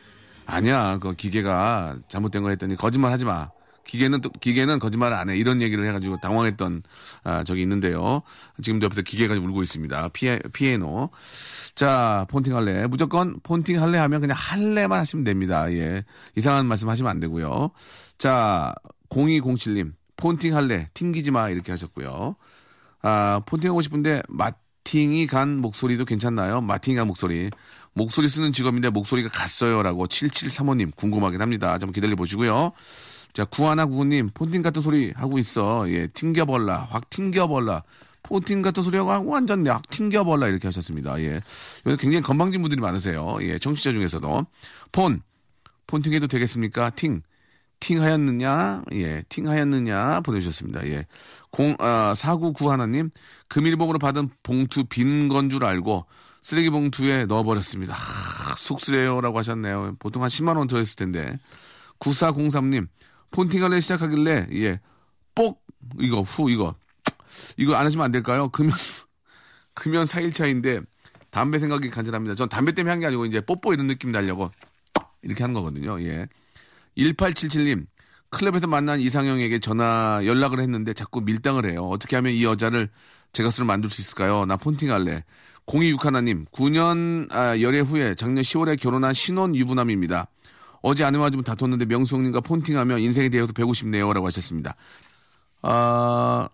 아니야 0.47 0.97
그 0.97 1.13
기계가 1.13 1.97
잘못된 2.07 2.41
거 2.41 2.49
했더니 2.49 2.75
거짓말 2.75 3.11
하지 3.11 3.25
마. 3.25 3.49
기계는 3.85 4.21
또 4.21 4.29
기계는 4.29 4.79
거짓말을 4.79 5.15
안 5.15 5.29
해. 5.29 5.37
이런 5.37 5.61
얘기를 5.61 5.85
해가지고 5.85 6.17
당황했던 6.21 6.83
아, 7.23 7.43
적이 7.43 7.61
있는데요. 7.61 8.21
지금도 8.61 8.85
옆에서 8.85 9.01
기계가 9.01 9.35
울고 9.35 9.63
있습니다. 9.63 10.09
피에, 10.09 10.39
피에노. 10.53 11.09
자, 11.75 12.25
폰팅 12.29 12.55
할래. 12.55 12.87
무조건 12.87 13.39
폰팅 13.43 13.81
할래 13.81 13.97
하면 13.99 14.21
그냥 14.21 14.35
할래만 14.37 14.99
하시면 14.99 15.23
됩니다. 15.23 15.71
예. 15.71 16.03
이상한 16.35 16.65
말씀 16.65 16.89
하시면 16.89 17.09
안 17.09 17.19
되고요. 17.19 17.71
자, 18.17 18.73
0207님. 19.09 19.93
폰팅 20.17 20.55
할래. 20.55 20.89
튕기지 20.93 21.31
마. 21.31 21.49
이렇게 21.49 21.71
하셨고요. 21.71 22.35
아, 23.01 23.41
폰팅 23.45 23.69
하고 23.69 23.81
싶은데 23.81 24.23
마팅이 24.29 25.27
간 25.27 25.57
목소리도 25.57 26.05
괜찮나요? 26.05 26.61
마팅이 26.61 26.97
간 26.97 27.07
목소리. 27.07 27.49
목소리 27.93 28.27
쓰는 28.27 28.51
직업인데 28.51 28.89
목소리가 28.89 29.29
갔어요라고 29.29 30.07
7735님 30.07 30.95
궁금하긴 30.95 31.41
합니다. 31.41 31.77
좀 31.79 31.91
기다려 31.91 32.15
보시고요. 32.15 32.73
자, 33.35 33.43
구하나 33.43 33.85
구구님 33.85 34.29
폰팅 34.33 34.61
같은 34.61 34.81
소리 34.81 35.11
하고 35.13 35.37
있어. 35.37 35.89
예, 35.91 36.07
튕겨벌라. 36.07 36.87
확 36.89 37.09
튕겨벌라. 37.09 37.83
폰팅 38.23 38.61
같은 38.61 38.81
소리 38.81 38.97
하고 38.97 39.11
완전 39.29 39.67
확 39.67 39.87
튕겨벌라 39.89 40.47
이렇게 40.47 40.67
하셨습니다. 40.69 41.19
예. 41.21 41.41
요새 41.85 41.97
굉장히 41.99 42.21
건방진 42.21 42.61
분들이 42.61 42.79
많으세요. 42.79 43.37
예, 43.41 43.59
청취자 43.59 43.91
중에서도. 43.91 44.45
폰. 44.93 45.21
폰팅 45.87 46.13
해도 46.13 46.27
되겠습니까? 46.27 46.91
팅. 46.91 47.21
팅 47.81 48.01
하였느냐? 48.01 48.83
예, 48.93 49.23
팅 49.27 49.49
하였느냐? 49.49 50.21
보내주셨습니다. 50.21 50.87
예. 50.87 51.05
공, 51.51 51.75
아, 51.79 52.13
4991 52.15 52.71
하나님, 52.71 53.09
금일봉으로 53.49 53.99
받은 53.99 54.29
봉투 54.43 54.85
빈 54.85 55.27
건 55.27 55.49
줄 55.49 55.65
알고 55.65 56.05
쓰레기 56.41 56.69
봉투에 56.69 57.25
넣어버렸습니다. 57.25 57.93
하, 57.93 58.55
쑥스레요라고 58.55 59.37
하셨네요. 59.39 59.97
보통 59.99 60.23
한 60.23 60.29
10만원 60.29 60.69
들어있을 60.69 60.95
텐데. 60.95 61.37
9403님, 61.99 62.87
폰팅을 63.31 63.81
시작하길래, 63.81 64.47
예, 64.53 64.79
뽁! 65.35 65.59
이거, 65.99 66.21
후, 66.21 66.49
이거. 66.49 66.75
이거 67.57 67.75
안 67.75 67.85
하시면 67.85 68.05
안 68.05 68.11
될까요? 68.11 68.49
금연, 68.49 68.71
금연 69.73 70.05
4일차인데, 70.05 70.85
담배 71.29 71.59
생각이 71.59 71.89
간절합니다. 71.89 72.35
전 72.35 72.47
담배 72.49 72.71
때문에 72.71 72.91
한 72.91 72.99
게 72.99 73.07
아니고, 73.07 73.25
이제 73.25 73.41
뽀뽀 73.41 73.73
이런 73.73 73.87
느낌 73.87 74.11
달려고, 74.11 74.49
이렇게 75.21 75.43
하는 75.43 75.53
거거든요. 75.53 76.01
예. 76.01 76.27
1877님, 76.97 77.85
클럽에서 78.29 78.67
만난 78.67 78.99
이상형에게 78.99 79.59
전화 79.59 80.19
연락을 80.23 80.59
했는데 80.59 80.93
자꾸 80.93 81.21
밀당을 81.21 81.65
해요. 81.65 81.87
어떻게 81.89 82.15
하면 82.15 82.33
이 82.33 82.43
여자를 82.43 82.89
제 83.33 83.43
것으로 83.43 83.65
만들 83.65 83.89
수 83.89 84.01
있을까요? 84.01 84.45
나 84.45 84.55
폰팅 84.57 84.91
할래. 84.91 85.23
0261 85.67 86.05
하나님, 86.05 86.45
9년 86.45 87.31
아, 87.33 87.59
열애 87.59 87.79
후에 87.79 88.15
작년 88.15 88.43
10월에 88.43 88.79
결혼한 88.79 89.13
신혼 89.13 89.55
유부남입니다. 89.55 90.27
어제 90.87 91.03
아내와 91.03 91.31
좀 91.31 91.41
다퉜는데 91.41 91.85
명수 91.85 92.15
형님과 92.15 92.41
폰팅하며 92.41 92.99
인생에 92.99 93.29
대해서 93.29 93.51
배우고 93.51 93.73
싶네요. 93.73 94.13
라고 94.13 94.27
하셨습니다. 94.27 94.75
아, 95.63 96.47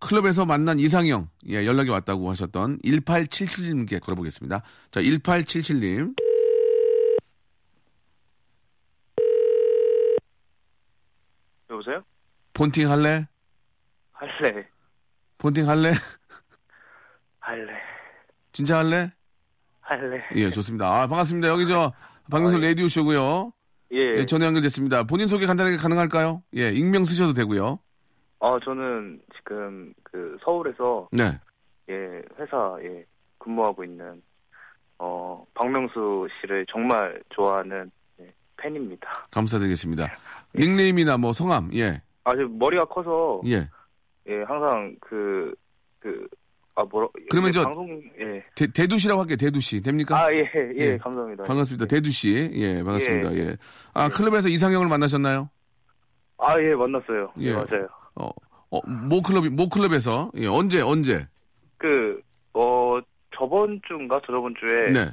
클럽에서 0.00 0.44
만난 0.44 0.80
이상형, 0.80 1.28
예, 1.50 1.64
연락이 1.64 1.90
왔다고 1.90 2.28
하셨던 2.28 2.80
1877님께 2.80 4.00
걸어보겠습니다. 4.00 4.62
자, 4.90 5.00
1877님. 5.00 6.16
여보세요? 11.70 12.02
폰팅 12.52 12.90
할래? 12.90 13.28
할래. 14.10 14.66
폰팅 15.38 15.68
할래? 15.68 15.92
할래. 17.38 17.72
진짜 18.50 18.78
할래? 18.78 19.12
할래. 19.82 20.20
예, 20.34 20.50
좋습니다. 20.50 20.88
아, 20.88 21.06
반갑습니다. 21.06 21.46
여기 21.46 21.64
저, 21.68 21.92
박명수 22.30 22.56
아, 22.56 22.60
예. 22.62 22.68
라디오 22.68 22.88
쇼고요 22.88 23.52
예. 23.92 24.16
예, 24.18 24.26
전화 24.26 24.46
연결됐습니다. 24.46 25.04
본인 25.04 25.28
소개 25.28 25.46
간단하게 25.46 25.76
가능할까요? 25.76 26.42
예, 26.56 26.70
익명 26.70 27.04
쓰셔도 27.04 27.32
되고요. 27.32 27.78
어, 28.40 28.60
저는 28.60 29.20
지금 29.36 29.94
그 30.02 30.36
서울에서 30.44 31.08
네. 31.12 31.38
예, 31.88 31.94
회사에 32.38 33.04
근무하고 33.38 33.84
있는 33.84 34.20
어, 34.98 35.46
박명수 35.54 36.26
씨를 36.40 36.66
정말 36.68 37.22
좋아하는 37.30 37.90
예, 38.20 38.32
팬입니다. 38.56 39.28
감사드리겠습니다. 39.30 40.08
닉네임이나 40.56 41.16
뭐 41.16 41.32
성함, 41.32 41.70
예, 41.74 42.02
아, 42.24 42.34
저 42.34 42.42
머리가 42.48 42.86
커서 42.86 43.40
예, 43.46 43.68
예. 44.28 44.42
항상 44.42 44.96
그 45.00 45.54
그 46.06 46.28
아, 46.76 46.84
뭐라 46.84 47.08
그러면 47.30 47.48
예, 47.48 47.52
저- 47.52 47.62
방송 47.64 48.00
예. 48.20 48.44
대, 48.54 48.66
대두씨라고 48.66 49.22
할게요. 49.22 49.36
대두씨. 49.38 49.80
됩니까? 49.80 50.16
아, 50.18 50.32
예, 50.32 50.40
예, 50.54 50.72
예. 50.76 50.98
감사합니다. 50.98 51.44
반갑습니다. 51.44 51.84
예. 51.84 51.88
대두씨. 51.88 52.50
예, 52.52 52.82
반갑습니다. 52.82 53.34
예. 53.34 53.38
예. 53.38 53.56
아, 53.94 54.08
클럽에서 54.10 54.48
이상형을 54.48 54.86
만나셨나요? 54.86 55.48
아, 56.38 56.54
예, 56.60 56.74
만났어요. 56.74 57.32
예. 57.40 57.46
예, 57.46 57.52
맞아요. 57.54 57.88
어, 58.14 58.28
어, 58.70 58.80
모 58.86 59.22
클럽, 59.22 59.46
모 59.48 59.68
클럽에서. 59.70 60.30
예, 60.36 60.46
언제, 60.46 60.82
언제? 60.82 61.26
그 61.78 62.20
어, 62.52 62.98
저번 63.36 63.80
주인가 63.88 64.20
저저번 64.26 64.54
주에 64.60 64.92
네. 64.92 65.10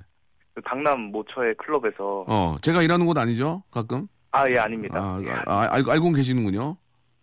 그 0.54 0.62
강남 0.66 1.00
모처의 1.12 1.56
클럽에서 1.58 2.26
어, 2.28 2.56
제가 2.62 2.82
일하는 2.84 3.06
곳 3.06 3.18
아니죠? 3.18 3.64
가끔? 3.72 4.08
아, 4.32 4.50
예, 4.50 4.58
아닙니다. 4.58 5.00
아, 5.00 5.22
예, 5.24 5.30
아, 5.32 5.44
아, 5.46 5.68
알고, 5.76 5.92
알고 5.94 6.12
계시는군요. 6.12 6.76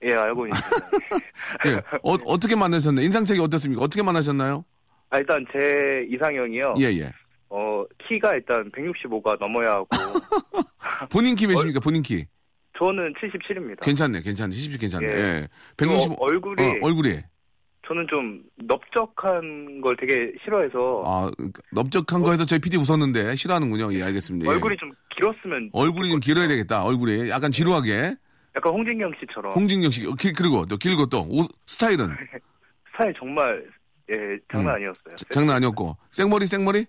예, 0.02 0.14
알고 0.14 0.46
있습니다. 0.46 1.26
예. 1.66 1.76
어, 2.02 2.14
어떻게 2.26 2.56
만나셨나요? 2.56 3.04
인상책이 3.04 3.40
어떻습니까? 3.40 3.82
어떻게 3.82 4.02
만나셨나요? 4.02 4.64
아, 5.10 5.18
일단 5.18 5.44
제 5.52 6.06
이상형이요. 6.08 6.74
예, 6.78 6.84
예. 6.84 7.12
어, 7.48 7.84
키가 8.08 8.34
일단 8.34 8.70
165가 8.70 9.38
넘어야 9.40 9.72
하고 9.72 9.88
본인 11.10 11.34
키 11.34 11.46
몇입니까? 11.46 11.80
본인 11.80 12.02
키. 12.02 12.24
저는 12.78 13.12
77입니다. 13.14 13.80
괜찮네, 13.82 14.22
괜찮네. 14.22 14.54
70 14.54 14.80
괜찮네. 14.80 15.06
예. 15.06 15.18
예. 15.18 15.48
165. 15.76 16.12
어, 16.12 16.16
얼굴이 16.20 16.62
어, 16.62 16.74
얼굴이. 16.82 17.18
저는 17.86 18.06
좀 18.08 18.40
넓적한 18.56 19.80
걸 19.80 19.96
되게 19.96 20.32
싫어해서 20.44 21.02
아, 21.04 21.30
넓적한 21.72 22.22
거에서 22.22 22.44
저희 22.46 22.60
PD 22.60 22.76
웃었는데 22.76 23.34
싫어하는군요. 23.34 23.92
예, 23.94 24.02
알겠습니다. 24.04 24.46
예. 24.46 24.54
얼굴이 24.54 24.76
좀 24.76 24.92
길었으면 25.16 25.70
얼굴이 25.72 26.08
좀 26.08 26.20
길어야 26.20 26.46
되겠다. 26.46 26.84
얼굴이 26.84 27.28
약간 27.30 27.50
지루하게. 27.50 28.14
약간 28.56 28.72
홍진경 28.72 29.12
씨처럼 29.20 29.52
홍진경 29.52 29.90
씨, 29.90 30.06
어, 30.06 30.14
길, 30.14 30.32
그리고 30.32 30.66
또 30.66 30.76
길고 30.76 31.06
또 31.06 31.26
옷, 31.28 31.50
스타일은 31.66 32.08
스타일 32.92 33.14
정말 33.18 33.64
예 34.10 34.14
장난 34.50 34.74
아니었어요. 34.74 35.16
장난 35.32 35.56
아니었고 35.56 35.96
생머리 36.10 36.46
생머리 36.46 36.86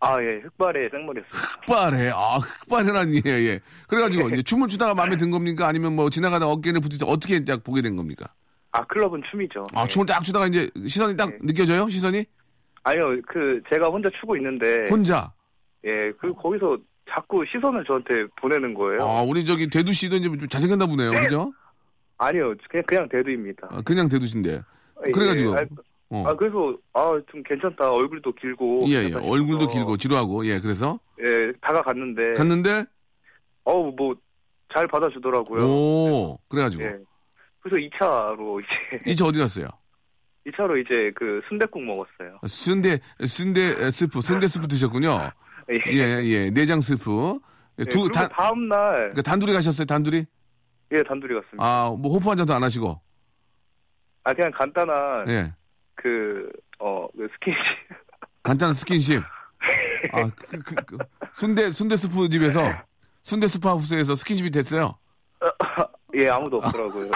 아 0.00 0.20
예 0.20 0.40
흑발에 0.42 0.88
생머리였어요. 0.90 1.30
흑발해. 1.40 2.10
아, 2.12 2.38
흑발해라니. 2.38 3.22
예, 3.24 3.30
예. 3.30 3.60
그래가지고 3.86 4.30
이제 4.30 4.42
춤을 4.42 4.66
추다가 4.66 4.94
마음에 4.94 5.16
든 5.16 5.30
겁니까? 5.30 5.68
아니면 5.68 5.94
뭐 5.94 6.10
지나가다 6.10 6.48
어깨를 6.48 6.80
부딪혀 6.80 7.06
어떻게 7.06 7.44
딱 7.44 7.62
보게 7.62 7.82
된 7.82 7.94
겁니까? 7.94 8.26
아 8.72 8.84
클럽은 8.86 9.22
춤이죠. 9.30 9.68
아, 9.74 9.82
예. 9.82 9.86
춤을 9.86 10.06
딱 10.06 10.24
추다가 10.24 10.48
이제 10.48 10.68
시선이 10.88 11.16
딱 11.16 11.30
네. 11.30 11.38
느껴져요? 11.42 11.88
시선이? 11.88 12.24
아니요 12.82 13.20
그 13.28 13.62
제가 13.72 13.86
혼자 13.86 14.10
추고 14.20 14.36
있는데 14.36 14.88
혼자. 14.90 15.32
예 15.84 16.12
그 16.20 16.34
거기서 16.34 16.76
자꾸 17.14 17.44
시선을 17.46 17.84
저한테 17.84 18.26
보내는 18.40 18.74
거예요. 18.74 19.02
아, 19.02 19.22
우리 19.22 19.44
저기 19.44 19.68
대두 19.68 19.92
씨도 19.92 20.16
이제 20.16 20.28
좀 20.28 20.48
잘생겼나 20.48 20.86
보네요. 20.86 21.10
그죠? 21.10 21.52
아니요 22.18 22.54
그냥 22.68 22.84
그냥 22.86 23.08
대두입니다. 23.08 23.68
아, 23.70 23.82
그냥 23.82 24.08
대두신데. 24.08 24.62
예, 25.06 25.10
그래가지고. 25.10 25.54
아, 25.54 25.58
어. 26.10 26.24
아, 26.26 26.34
그래서, 26.36 26.76
아, 26.92 27.18
좀 27.30 27.42
괜찮다. 27.42 27.90
얼굴도 27.90 28.32
길고. 28.34 28.84
예, 28.88 29.08
예. 29.08 29.14
얼굴도 29.14 29.68
길고 29.68 29.96
지루하고 29.96 30.46
예. 30.46 30.60
그래서 30.60 30.98
예, 31.20 31.52
다가갔는데. 31.60 32.34
갔는데 32.34 32.84
어우, 33.64 33.92
뭐, 33.96 34.14
잘 34.74 34.86
받아주더라고요. 34.86 35.64
오 35.64 36.38
그래가지고 36.48 36.84
예. 36.84 36.92
그래서 37.60 37.88
2차로 37.88 38.60
이제, 38.62 39.02
이차 39.10 39.26
어디 39.26 39.38
갔어요? 39.38 39.68
2차로 40.46 40.84
이제 40.84 41.12
그 41.14 41.40
순댓국 41.48 41.82
먹었어요. 41.82 42.38
순대 42.46 42.98
순대 43.24 43.90
스프 43.90 44.20
순대 44.20 44.48
스프 44.48 44.66
드셨군요. 44.66 45.30
예. 45.70 45.92
예, 45.92 46.24
예. 46.24 46.50
내장 46.50 46.80
스프. 46.80 47.38
예, 47.78 47.84
두 47.84 48.08
단, 48.10 48.28
다음 48.28 48.68
날, 48.68 49.10
그러니까 49.10 49.22
단둘이 49.22 49.52
가셨어요, 49.52 49.86
단둘이? 49.86 50.26
예, 50.92 51.02
단둘이 51.02 51.34
갔습니다. 51.34 51.64
아, 51.64 51.94
뭐 51.98 52.12
호프 52.12 52.28
한 52.28 52.36
잔도 52.36 52.54
안 52.54 52.62
하시고. 52.62 53.00
아, 54.24 54.34
그냥 54.34 54.52
간단한, 54.52 55.28
예. 55.28 55.52
그, 55.94 56.50
어, 56.78 57.06
그 57.16 57.28
스킨십. 57.34 57.62
간단한 58.42 58.74
스킨십. 58.74 59.22
아, 60.12 60.30
그, 60.36 60.58
그, 60.58 60.74
그, 60.86 60.98
순대, 61.32 61.70
순대 61.70 61.96
스프 61.96 62.28
집에서, 62.28 62.62
순대 63.22 63.48
soup 63.48 63.66
house에서 63.66 64.14
스킨십이 64.14 64.50
됐어요. 64.50 64.96
예, 66.14 66.28
아무도 66.28 66.58
없더라고요. 66.58 67.10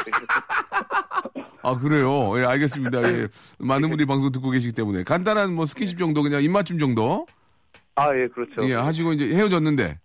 아, 1.63 1.79
그래요? 1.79 2.41
예, 2.41 2.45
알겠습니다. 2.47 3.03
예. 3.03 3.29
많은 3.59 3.89
분들이 3.89 4.07
방송 4.07 4.33
듣고 4.33 4.51
계시기 4.51 4.73
때문에. 4.73 5.03
간단한 5.03 5.53
뭐 5.53 5.67
스킨십 5.67 5.99
정도, 5.99 6.23
그냥 6.23 6.43
입맞춤 6.43 6.79
정도. 6.79 7.27
아, 7.97 8.15
예, 8.15 8.29
그렇죠. 8.29 8.69
예, 8.69 8.75
하시고 8.75 9.13
이제 9.15 9.27
헤어졌는데. 9.35 9.99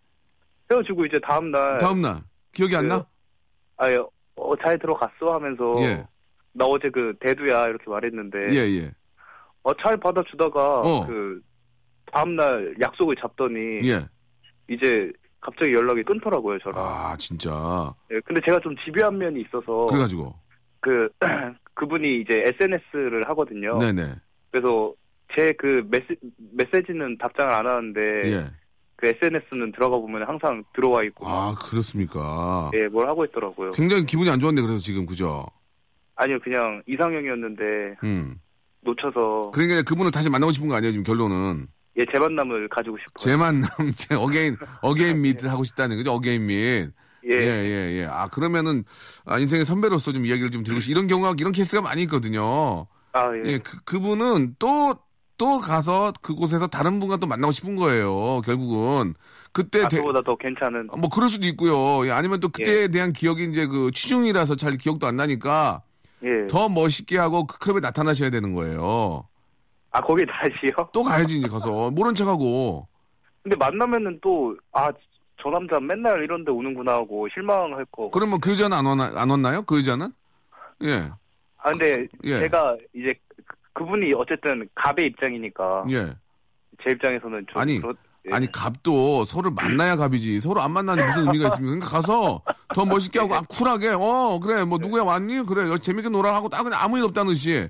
헤어지고 0.72 1.06
이제 1.06 1.20
다음날. 1.20 1.78
다음날. 1.78 2.22
기억이 2.54 2.76
안 2.76 2.88
나? 2.88 3.06
아, 3.78 3.92
예, 3.92 3.98
어, 4.36 4.56
잘 4.64 4.80
들어갔어 4.80 5.34
하면서. 5.34 5.76
예. 5.82 6.08
나 6.54 6.66
어제 6.66 6.90
그 6.90 7.14
대두야 7.20 7.68
이렇게 7.68 7.90
말했는데. 7.90 8.54
예, 8.54 8.82
예. 8.82 8.92
어, 9.64 9.74
잘 9.76 9.98
받아주다가. 9.98 10.80
어. 10.80 11.06
그, 11.06 11.42
다음날 12.12 12.76
약속을 12.80 13.18
잡더니. 13.18 13.88
예. 13.90 14.08
이제 14.70 15.12
갑자기 15.42 15.74
연락이 15.74 16.02
끊더라고요, 16.04 16.60
저랑. 16.60 16.86
아, 16.86 17.18
진짜. 17.18 17.94
예, 18.12 18.22
근데 18.22 18.40
제가 18.46 18.60
좀 18.62 18.74
집요한 18.86 19.18
면이 19.18 19.42
있어서. 19.42 19.88
그래가지고. 19.88 20.34
그, 20.80 21.10
그분이 21.74 22.22
이제 22.22 22.44
SNS를 22.46 23.28
하거든요. 23.30 23.78
네네. 23.80 24.16
그래서 24.52 24.94
제 25.36 25.54
그 25.58 25.84
메시, 25.90 26.08
메시지는 26.54 27.18
답장을 27.18 27.52
안 27.52 27.68
하는데. 27.68 28.00
예. 28.32 28.46
그 28.96 29.08
SNS는 29.08 29.72
들어가 29.72 29.98
보면 29.98 30.28
항상 30.28 30.64
들어와 30.76 31.04
있고. 31.06 31.28
아, 31.28 31.56
그렇습니까? 31.56 32.70
예, 32.76 32.88
뭘 32.88 33.10
하고 33.10 33.26
있더라고요. 33.26 33.72
굉장히 33.72 34.06
기분이 34.06 34.30
안 34.30 34.40
좋았네, 34.40 34.62
그래서 34.62 34.78
지금, 34.78 35.08
그죠? 35.08 35.44
아니요, 36.16 36.38
그냥 36.44 36.84
이상형이었는데 36.86 37.64
음. 38.04 38.36
놓쳐서 38.82 39.52
그러니까 39.56 39.82
그분을 39.82 40.12
다시 40.12 40.30
만나고 40.30 40.52
싶은 40.52 40.68
거 40.70 40.76
아니에요, 40.76 40.92
지금 40.92 41.04
결론은. 41.04 41.66
예, 41.98 42.06
재만남을 42.14 42.70
가지고 42.70 42.98
싶어요. 43.00 43.18
제 43.32 43.36
만남, 43.36 43.70
제 43.96 44.14
again, 44.14 44.56
again 44.84 45.20
meet을 45.22 45.50
하고 45.50 45.64
싶다는 45.64 45.98
거죠, 45.98 46.12
again 46.14 46.46
meet. 46.46 46.92
예, 47.28 47.32
예, 47.32 47.36
예, 47.40 47.92
예. 48.02 48.06
아, 48.06 48.28
그러면은, 48.28 48.84
아, 49.26 49.40
인생의 49.40 49.66
선배로서 49.66 50.12
좀 50.12 50.28
이야기를 50.28 50.52
좀 50.52 50.62
드리고 50.64 50.80
싶, 50.80 50.92
이런 50.92 51.08
경우가, 51.08 51.36
이런 51.40 51.52
케이스가 51.52 51.82
많이 51.82 52.04
있거든요. 52.04 52.86
아, 53.14 53.36
예. 53.36 53.42
예, 53.54 53.58
그, 53.60 53.84
그분은 53.84 54.56
또, 54.60 54.94
또 55.42 55.58
가서 55.58 56.14
그곳에서 56.22 56.68
다른 56.68 57.00
분과 57.00 57.18
또 57.18 57.26
만나고 57.26 57.52
싶은 57.52 57.76
거예요, 57.76 58.42
결국은. 58.42 59.16
그때, 59.52 59.84
아, 59.84 59.88
대- 59.88 59.98
그보다 59.98 60.22
더 60.22 60.36
괜찮은. 60.36 60.90
뭐, 61.00 61.10
그럴 61.10 61.30
수도 61.30 61.48
있고요. 61.48 62.06
예, 62.06 62.12
아니면 62.12 62.40
또 62.40 62.50
그때에 62.50 62.90
대한 62.90 63.12
기억이 63.12 63.46
이제 63.50 63.66
그 63.66 63.90
취중이라서 63.92 64.56
잘 64.56 64.78
기억도 64.78 65.08
안 65.08 65.16
나니까 65.16 65.82
예. 66.24 66.46
더 66.46 66.70
멋있게 66.70 67.18
하고 67.18 67.48
그 67.48 67.58
클럽에 67.58 67.80
나타나셔야 67.80 68.30
되는 68.30 68.54
거예요. 68.54 69.28
아, 69.90 70.00
거기 70.02 70.24
다시요? 70.28 70.90
또 70.94 71.02
가야지, 71.02 71.40
이제 71.40 71.48
가서. 71.48 71.90
모른 71.90 72.14
척 72.14 72.28
하고. 72.28 72.88
근데 73.42 73.56
만나면은 73.56 74.20
또, 74.22 74.56
아, 74.74 74.92
저 75.42 75.50
남자 75.50 75.80
맨날 75.80 76.24
이런 76.24 76.46
데 76.46 76.52
오는구나 76.52 76.94
하고 76.94 77.28
실망할 77.34 77.84
거. 77.92 78.12
그러면 78.12 78.40
그 78.40 78.52
여자는 78.52 78.78
안, 78.78 78.86
왔나, 78.86 79.12
안 79.16 79.28
왔나요? 79.32 79.64
그 79.64 79.80
여자는? 79.80 80.14
예, 80.84 81.10
아, 81.58 81.72
근데 81.72 82.06
예. 82.26 82.42
제가 82.42 82.78
이제 82.96 83.16
그- 83.74 83.84
그분이 83.86 84.14
어쨌든 84.14 84.68
갑의 84.76 85.08
입장이니까 85.08 85.86
예. 85.90 86.14
제 86.84 86.92
입장에서는 86.92 87.46
좀. 87.52 87.62
아니, 87.62 87.80
그렇- 87.80 87.96
예. 88.30 88.36
아니, 88.36 88.52
갑도 88.52 89.24
서로 89.26 89.52
만나야 89.52 89.96
갑이지. 89.96 90.42
서로 90.42 90.62
안 90.62 90.72
만나는 90.72 91.06
무슨 91.08 91.22
의미가 91.28 91.48
있습니까? 91.50 91.76
그러니까 91.76 91.88
가서 91.88 92.42
더 92.76 92.86
멋있게 92.86 93.20
하고, 93.20 93.36
아, 93.36 93.42
쿨하게, 93.42 93.90
어, 93.90 94.40
그래, 94.42 94.64
뭐, 94.64 94.78
누구야 94.78 95.04
왔니? 95.04 95.44
그래, 95.46 95.68
여기 95.70 95.80
재밌게 95.82 96.10
놀아 96.10 96.34
하고 96.36 96.48
딱 96.50 96.64
그냥 96.64 96.80
아무 96.82 96.98
일 96.98 97.04
없다는 97.06 97.34
듯이. 97.34 97.68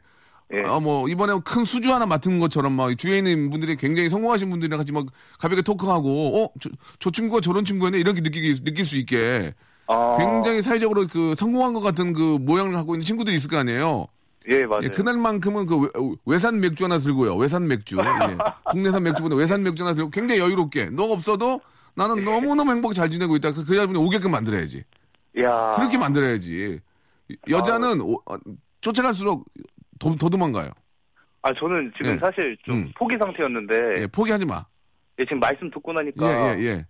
예. 0.53 0.61
어, 0.67 0.81
뭐, 0.81 1.07
이번에 1.07 1.39
큰 1.45 1.63
수주 1.63 1.93
하나 1.93 2.05
맡은 2.05 2.39
것처럼 2.39 2.73
막 2.73 2.95
주위에 2.97 3.19
있는 3.19 3.49
분들이 3.49 3.77
굉장히 3.77 4.09
성공하신 4.09 4.49
분들이랑 4.49 4.77
같이 4.79 4.91
막 4.91 5.05
가볍게 5.39 5.61
토크하고, 5.61 6.43
어, 6.43 6.49
저, 6.59 6.69
저 6.99 7.09
친구가 7.09 7.39
저런 7.39 7.63
친구였네? 7.63 7.97
이렇게 7.99 8.19
느끼기, 8.19 8.61
느낄 8.65 8.83
수 8.83 8.97
있게. 8.97 9.53
아, 9.87 10.17
굉장히 10.19 10.61
사회적으로 10.61 11.05
그 11.09 11.33
성공한 11.35 11.73
것 11.73 11.79
같은 11.79 12.11
그 12.11 12.37
모양을 12.41 12.73
갖고 12.73 12.95
있는 12.95 13.03
친구들이 13.05 13.37
있을 13.37 13.49
거 13.49 13.57
아니에요? 13.57 14.07
예, 14.49 14.65
맞아요. 14.65 14.82
예, 14.84 14.89
그날만큼은 14.89 15.65
그 15.67 16.17
외, 16.25 16.39
산 16.39 16.60
맥주 16.60 16.86
하나 16.86 16.97
들고요. 16.97 17.36
외산 17.36 17.67
맥주. 17.67 17.97
예. 17.99 18.38
국내산 18.71 19.04
맥주보다 19.04 19.36
외산 19.36 19.62
맥주 19.63 19.84
하나 19.84 19.93
들고 19.93 20.10
굉장히 20.10 20.41
여유롭게. 20.41 20.89
너 20.91 21.04
없어도 21.12 21.62
나는 21.95 22.23
너무너무 22.23 22.71
행복하게 22.71 22.95
잘 22.95 23.10
지내고 23.10 23.36
있다. 23.36 23.51
그, 23.51 23.63
그 23.63 23.75
여자분이 23.75 23.99
오게끔 23.99 24.32
만들어야지. 24.32 24.84
야 25.39 25.75
그렇게 25.75 25.97
만들어야지. 25.97 26.80
여자는 27.49 28.01
오- 28.01 28.21
어, 28.25 28.38
쫓아갈수록 28.82 29.45
더, 29.99 30.15
더 30.15 30.30
도망가요. 30.30 30.71
아, 31.43 31.54
저는 31.54 31.91
지금 31.97 32.13
예. 32.13 32.17
사실 32.17 32.58
좀 32.63 32.77
음. 32.77 32.91
포기 32.97 33.17
상태였는데. 33.17 34.01
예, 34.01 34.08
포기하지 34.08 34.45
마. 34.45 34.65
예, 35.19 35.23
지금 35.25 35.39
말씀 35.39 35.69
듣고 35.69 35.93
나니까. 35.93 36.25
예, 36.25 36.60
예, 36.60 36.63
예. 36.65 36.86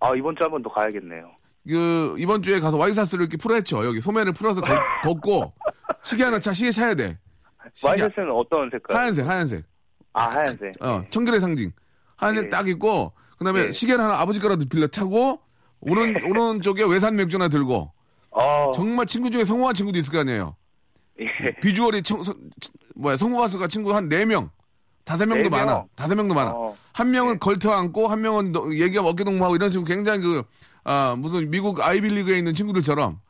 아, 0.00 0.12
이번 0.16 0.34
주에 0.36 0.44
한번 0.44 0.62
더 0.62 0.70
가야겠네요. 0.70 1.30
그, 1.68 2.14
이번 2.18 2.42
주에 2.42 2.60
가서 2.60 2.76
와이사스를 2.76 3.22
이렇게 3.22 3.36
풀어헤쳐. 3.36 3.84
여기 3.86 4.00
소매를 4.00 4.32
풀어서 4.32 4.60
걷, 4.60 4.78
걷고, 5.02 5.52
시계 6.02 6.24
하나 6.24 6.38
차, 6.38 6.52
시계 6.52 6.70
차야 6.70 6.94
돼. 6.94 7.18
시계 7.74 7.88
와이셔츠는 7.88 8.30
어떤 8.32 8.68
색깔? 8.70 8.96
하얀색, 8.96 9.26
하얀색. 9.26 9.64
아, 10.12 10.24
하얀색. 10.30 10.72
어, 10.80 11.02
예. 11.04 11.10
청결의 11.10 11.40
상징. 11.40 11.72
하얀색 12.16 12.44
예. 12.44 12.48
딱 12.50 12.68
있고, 12.68 13.12
그 13.38 13.44
다음에 13.44 13.66
예. 13.68 13.72
시계를 13.72 14.02
하나 14.04 14.20
아버지 14.20 14.40
거라도 14.40 14.64
빌려 14.68 14.86
차고, 14.86 15.40
오른, 15.80 16.14
오른쪽에 16.24 16.84
외산 16.84 17.16
맥주 17.16 17.36
하나 17.36 17.48
들고, 17.48 17.92
어, 18.30 18.72
정말 18.74 19.06
친구 19.06 19.30
중에 19.30 19.44
성공한 19.44 19.74
친구도 19.74 19.98
있을 19.98 20.12
거 20.12 20.20
아니에요. 20.20 20.56
예. 21.20 21.54
비주얼이 21.62 22.02
청, 22.02 22.22
성- 22.22 22.34
뭐야, 22.96 23.16
성공 23.16 23.40
가수가 23.40 23.68
친구 23.68 23.94
한 23.94 24.08
네명 24.08 24.50
다섯 25.04 25.26
명도 25.26 25.44
네 25.44 25.50
명? 25.50 25.66
많아. 25.66 25.84
다섯 25.96 26.14
명도 26.14 26.34
많아. 26.34 26.50
어. 26.52 26.76
한 26.92 27.10
명은 27.10 27.34
네. 27.34 27.38
걸터 27.38 27.72
안고, 27.72 28.08
한 28.08 28.20
명은 28.22 28.52
너- 28.52 28.72
얘기가 28.74 29.02
어깨 29.02 29.24
동무하고 29.24 29.54
이런 29.56 29.70
식으로 29.70 29.86
굉장히 29.86 30.20
그, 30.20 30.42
아, 30.84 31.14
무슨 31.18 31.50
미국 31.50 31.80
아이빌리그에 31.80 32.38
있는 32.38 32.54
친구들처럼, 32.54 33.20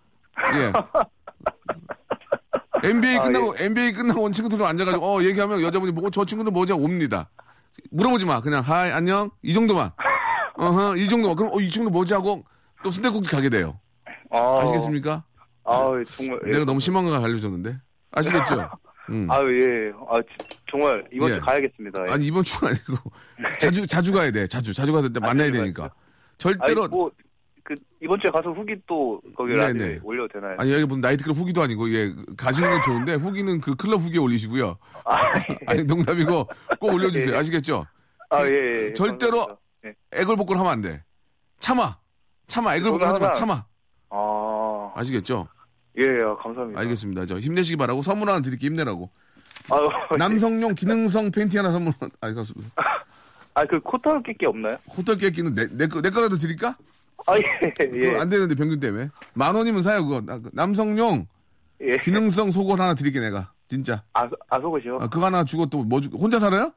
예. 0.54 0.72
NBA 2.88 3.16
아, 3.18 3.22
끝나고, 3.24 3.54
NBA 3.56 3.92
끝나고 3.92 4.22
온 4.22 4.32
친구들로 4.32 4.66
앉아가지고, 4.66 5.04
어, 5.16 5.22
얘기하면 5.22 5.62
여자분이 5.62 5.92
뭐, 5.92 6.10
저 6.10 6.24
친구들 6.24 6.52
뭐지? 6.52 6.72
옵니다. 6.72 7.30
물어보지 7.90 8.26
마. 8.26 8.40
그냥, 8.40 8.62
hi, 8.62 8.90
안녕? 8.90 9.30
이 9.42 9.54
정도만. 9.54 9.92
어허, 10.56 10.96
이 10.96 11.08
정도만. 11.08 11.36
그럼, 11.36 11.52
어, 11.54 11.60
이 11.60 11.70
친구 11.70 11.90
뭐지? 11.90 12.12
하고 12.12 12.44
또 12.82 12.90
순대국집 12.90 13.32
가게 13.32 13.48
돼요. 13.48 13.78
어. 14.30 14.60
아시겠습니까? 14.62 15.24
아, 15.64 15.78
정말. 16.16 16.40
예. 16.46 16.50
내가 16.50 16.64
너무 16.64 16.80
심한 16.80 17.04
거 17.04 17.14
알려줬는데. 17.14 17.78
아시겠죠? 18.10 18.68
음. 19.10 19.28
아, 19.30 19.38
예. 19.44 19.92
아, 20.10 20.20
지- 20.20 20.48
정말 20.70 21.04
이번 21.12 21.30
예. 21.30 21.34
주 21.36 21.40
가야겠습니다. 21.40 22.04
예. 22.08 22.12
아니, 22.12 22.26
이번 22.26 22.42
주가 22.42 22.68
아니고, 22.68 22.96
자주, 23.58 23.86
자주 23.86 24.12
가야 24.12 24.30
돼. 24.30 24.46
자주, 24.46 24.74
자주 24.74 24.92
가서 24.92 25.08
만나야 25.20 25.50
되니까. 25.50 25.84
아니, 25.84 25.90
절대로, 26.36 26.88
뭐, 26.88 27.10
그, 27.64 27.74
이번 28.00 28.20
주에 28.20 28.30
가서 28.30 28.50
후기 28.50 28.76
또 28.86 29.20
거기 29.34 29.54
네, 29.54 29.58
라디오에 29.58 29.88
네. 29.94 30.00
올려도 30.02 30.34
되나요? 30.34 30.56
아니, 30.58 30.72
여기 30.72 30.84
무슨 30.84 31.00
나이트클럽 31.00 31.36
후기도 31.36 31.62
아니고, 31.62 31.90
예, 31.94 32.14
가시는 32.36 32.70
건 32.70 32.82
좋은데, 32.82 33.14
후기는 33.14 33.58
그 33.62 33.74
클럽 33.74 34.02
후기에 34.02 34.20
올리시고요. 34.20 34.76
아, 35.06 35.16
아니, 35.66 35.82
농담이고, 35.84 36.46
꼭 36.78 36.92
올려주세요. 36.92 37.34
예. 37.34 37.38
아시겠죠? 37.38 37.86
아, 38.28 38.46
예, 38.46 38.88
예. 38.88 38.92
절대로 38.92 39.46
감사합니다. 39.46 39.60
예. 39.86 40.20
애걸복걸 40.20 40.58
하면 40.58 40.72
안 40.72 40.80
돼. 40.82 41.02
참아. 41.58 41.96
참아. 42.48 42.76
애걸복걸 42.76 43.08
하지 43.08 43.20
마. 43.20 43.32
참아. 43.32 43.64
아, 44.10 44.92
아시겠죠? 44.94 45.48
예, 45.98 46.04
예, 46.04 46.18
감사합니다. 46.42 46.78
알겠습니다. 46.80 47.26
저 47.26 47.38
힘내시기 47.40 47.76
바라고 47.76 48.02
선물 48.02 48.28
하나 48.28 48.40
드릴게요. 48.40 48.68
힘내라고. 48.68 49.10
아유, 49.70 49.88
남성용 50.18 50.74
기능성 50.74 51.30
팬티 51.30 51.56
하나 51.56 51.70
선물. 51.70 51.94
아이 52.20 52.34
가수. 52.34 52.52
아, 53.54 53.64
그 53.64 53.80
코털 53.80 54.22
낄게 54.22 54.46
없나요? 54.46 54.74
호텔 54.94 55.16
깨끼는 55.16 55.54
내, 55.54 55.66
내, 55.70 55.86
거, 55.86 56.02
내 56.02 56.10
거라도 56.10 56.36
드릴까? 56.36 56.76
아, 57.26 57.36
예, 57.38 57.42
예. 57.94 58.16
안 58.18 58.28
되는데 58.28 58.54
평균 58.54 58.78
때문에. 58.80 59.08
만 59.34 59.54
원이면 59.54 59.82
사요 59.82 60.04
그거. 60.06 60.20
나- 60.20 60.38
그 60.38 60.50
남성용 60.52 61.26
예. 61.80 61.96
기능성 61.98 62.50
속옷 62.52 62.78
하나 62.78 62.94
드릴게 62.94 63.20
내가. 63.20 63.52
진짜. 63.68 64.02
아, 64.12 64.28
아, 64.50 64.60
속옷이요? 64.60 64.98
아, 65.00 65.08
그거 65.08 65.26
하나 65.26 65.42
주고 65.44 65.66
또 65.66 65.82
뭐 65.84 66.00
주고 66.00 66.18
혼자 66.18 66.38
살아요? 66.38 66.72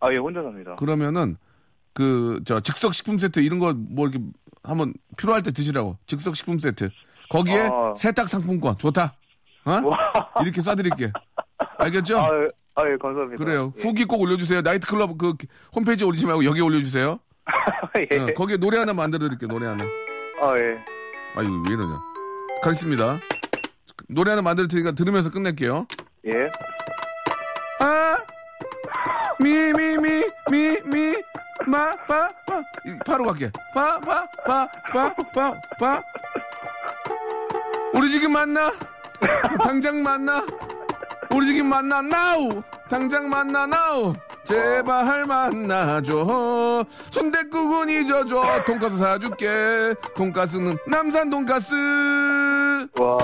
아, 0.00 0.12
예, 0.12 0.16
혼자 0.16 0.42
삽니다. 0.42 0.74
그러면은 0.76 1.36
그 1.92 2.40
저 2.44 2.60
즉석 2.60 2.94
식품 2.94 3.18
세트 3.18 3.40
이런 3.40 3.58
거 3.58 3.72
뭐 3.74 4.08
이렇게 4.08 4.24
한번 4.62 4.92
필요할 5.16 5.42
때 5.42 5.50
드시라고. 5.52 5.96
즉석 6.06 6.36
식품 6.36 6.58
세트. 6.58 6.90
거기에 7.30 7.68
아. 7.72 7.94
세탁 7.96 8.28
상품권 8.28 8.76
좋다. 8.78 9.14
어? 9.64 9.70
와, 9.70 10.30
이렇게 10.42 10.60
쏴드릴게. 10.60 11.12
알겠죠? 11.78 12.18
아, 12.18 12.28
예, 12.34 12.48
아, 12.76 12.82
예, 12.90 12.96
감사합니다. 12.96 13.42
그래요. 13.44 13.72
예. 13.76 13.82
후기 13.82 14.04
꼭 14.04 14.20
올려주세요. 14.20 14.60
나이트클럽 14.62 15.16
그 15.18 15.34
홈페이지 15.74 16.04
올리지 16.04 16.26
말고 16.26 16.44
여기 16.44 16.60
올려주세요. 16.60 17.18
예. 18.10 18.18
어, 18.18 18.26
거기에 18.34 18.56
노래 18.56 18.78
하나 18.78 18.92
만들어 18.92 19.26
드릴게요. 19.28 19.48
노래 19.48 19.66
하나. 19.66 19.84
아, 20.40 20.56
예. 20.58 20.78
아유 21.36 21.64
왜 21.68 21.74
이러냐. 21.74 21.98
가겠습니다. 22.62 23.18
노래 24.08 24.30
하나 24.30 24.42
만들 24.42 24.68
테니까 24.68 24.92
들으면서 24.92 25.30
끝낼게요. 25.30 25.86
예. 26.26 26.50
아, 27.80 28.16
미, 29.38 29.50
미, 29.72 29.96
미, 29.98 30.24
미, 30.50 30.80
미, 30.84 31.14
마, 31.66 31.94
빠, 32.06 32.28
빠. 32.46 32.62
이, 32.86 32.98
파로 33.04 33.24
갈게. 33.24 33.50
빠, 33.74 33.98
빠, 34.00 34.26
빠, 34.46 34.68
빠, 34.92 35.14
빠, 35.34 35.60
빠. 35.78 36.02
우리 37.94 38.08
지금 38.08 38.32
만나? 38.32 38.72
당장 39.62 40.02
만나? 40.02 40.44
우리 41.34 41.46
지금 41.46 41.66
만나? 41.68 42.02
나우! 42.02 42.62
당장 42.88 43.28
만나, 43.28 43.66
나우! 43.66 44.12
제발 44.46 45.24
만나줘. 45.26 46.86
순대국은 47.10 47.88
잊어줘. 47.88 48.64
돈가스 48.64 48.96
사줄게. 48.96 49.92
돈가스는 50.16 50.74
남산 50.88 51.28
돈가스. 51.28 51.74
와. 53.00 53.18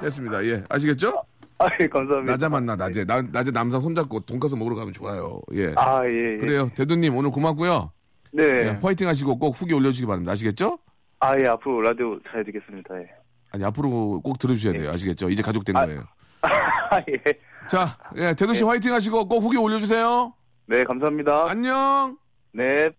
됐습니다. 0.00 0.44
예. 0.44 0.64
아시겠죠? 0.68 1.22
아, 1.58 1.68
예, 1.80 1.86
감사합니다. 1.88 2.32
낮에 2.32 2.48
만나 2.48 2.76
낮에 2.76 3.04
나, 3.04 3.22
낮에 3.22 3.50
남산 3.52 3.80
손잡고 3.80 4.20
돈가스 4.20 4.54
먹으러 4.56 4.74
가면 4.76 4.92
좋아요. 4.92 5.40
예. 5.54 5.72
아, 5.76 6.02
예, 6.04 6.34
예. 6.34 6.36
그래요. 6.38 6.70
대두님 6.74 7.16
오늘 7.16 7.30
고맙고요. 7.30 7.92
네. 8.32 8.42
예, 8.44 8.78
화이팅 8.82 9.08
하시고 9.08 9.38
꼭 9.38 9.50
후기 9.60 9.74
올려주시기 9.74 10.06
바랍니다. 10.06 10.32
아시겠죠? 10.32 10.78
아, 11.20 11.38
예, 11.38 11.46
앞으로 11.46 11.82
라디오 11.82 12.18
잘 12.30 12.44
듣겠습니다. 12.44 12.96
예. 12.98 13.06
아니 13.50 13.64
앞으로 13.64 14.20
꼭 14.22 14.38
들어주셔야 14.38 14.72
돼요. 14.74 14.90
아시겠죠? 14.92 15.30
이제 15.30 15.42
가족 15.42 15.64
된 15.64 15.74
거예요. 15.74 16.02
아, 16.42 16.98
예. 17.08 17.22
자, 17.68 17.96
예, 18.16 18.34
대두 18.34 18.54
씨 18.54 18.64
화이팅 18.64 18.92
하시고 18.92 19.26
꼭 19.28 19.40
후기 19.42 19.56
올려주세요. 19.56 20.32
네, 20.68 20.84
감사합니다. 20.84 21.50
안녕. 21.50 22.18
네. 22.52 22.90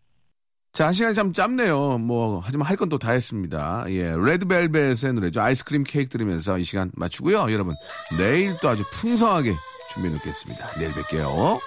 자, 0.73 0.91
시간이 0.91 1.13
참 1.15 1.33
짧네요. 1.33 1.97
뭐, 1.99 2.41
하지만 2.43 2.67
할 2.67 2.77
건 2.77 2.89
또 2.89 2.97
다 2.97 3.11
했습니다. 3.11 3.85
예, 3.89 4.15
레드벨벳의 4.17 5.13
노래죠. 5.13 5.41
아이스크림 5.41 5.83
케이크 5.83 6.09
들으면서 6.09 6.57
이 6.57 6.63
시간 6.63 6.91
마치고요. 6.95 7.51
여러분, 7.51 7.75
내일 8.17 8.55
또 8.61 8.69
아주 8.69 8.83
풍성하게 8.91 9.53
준비해 9.91 10.13
놓겠습니다. 10.15 10.71
내일 10.79 10.91
뵐게요. 10.93 11.59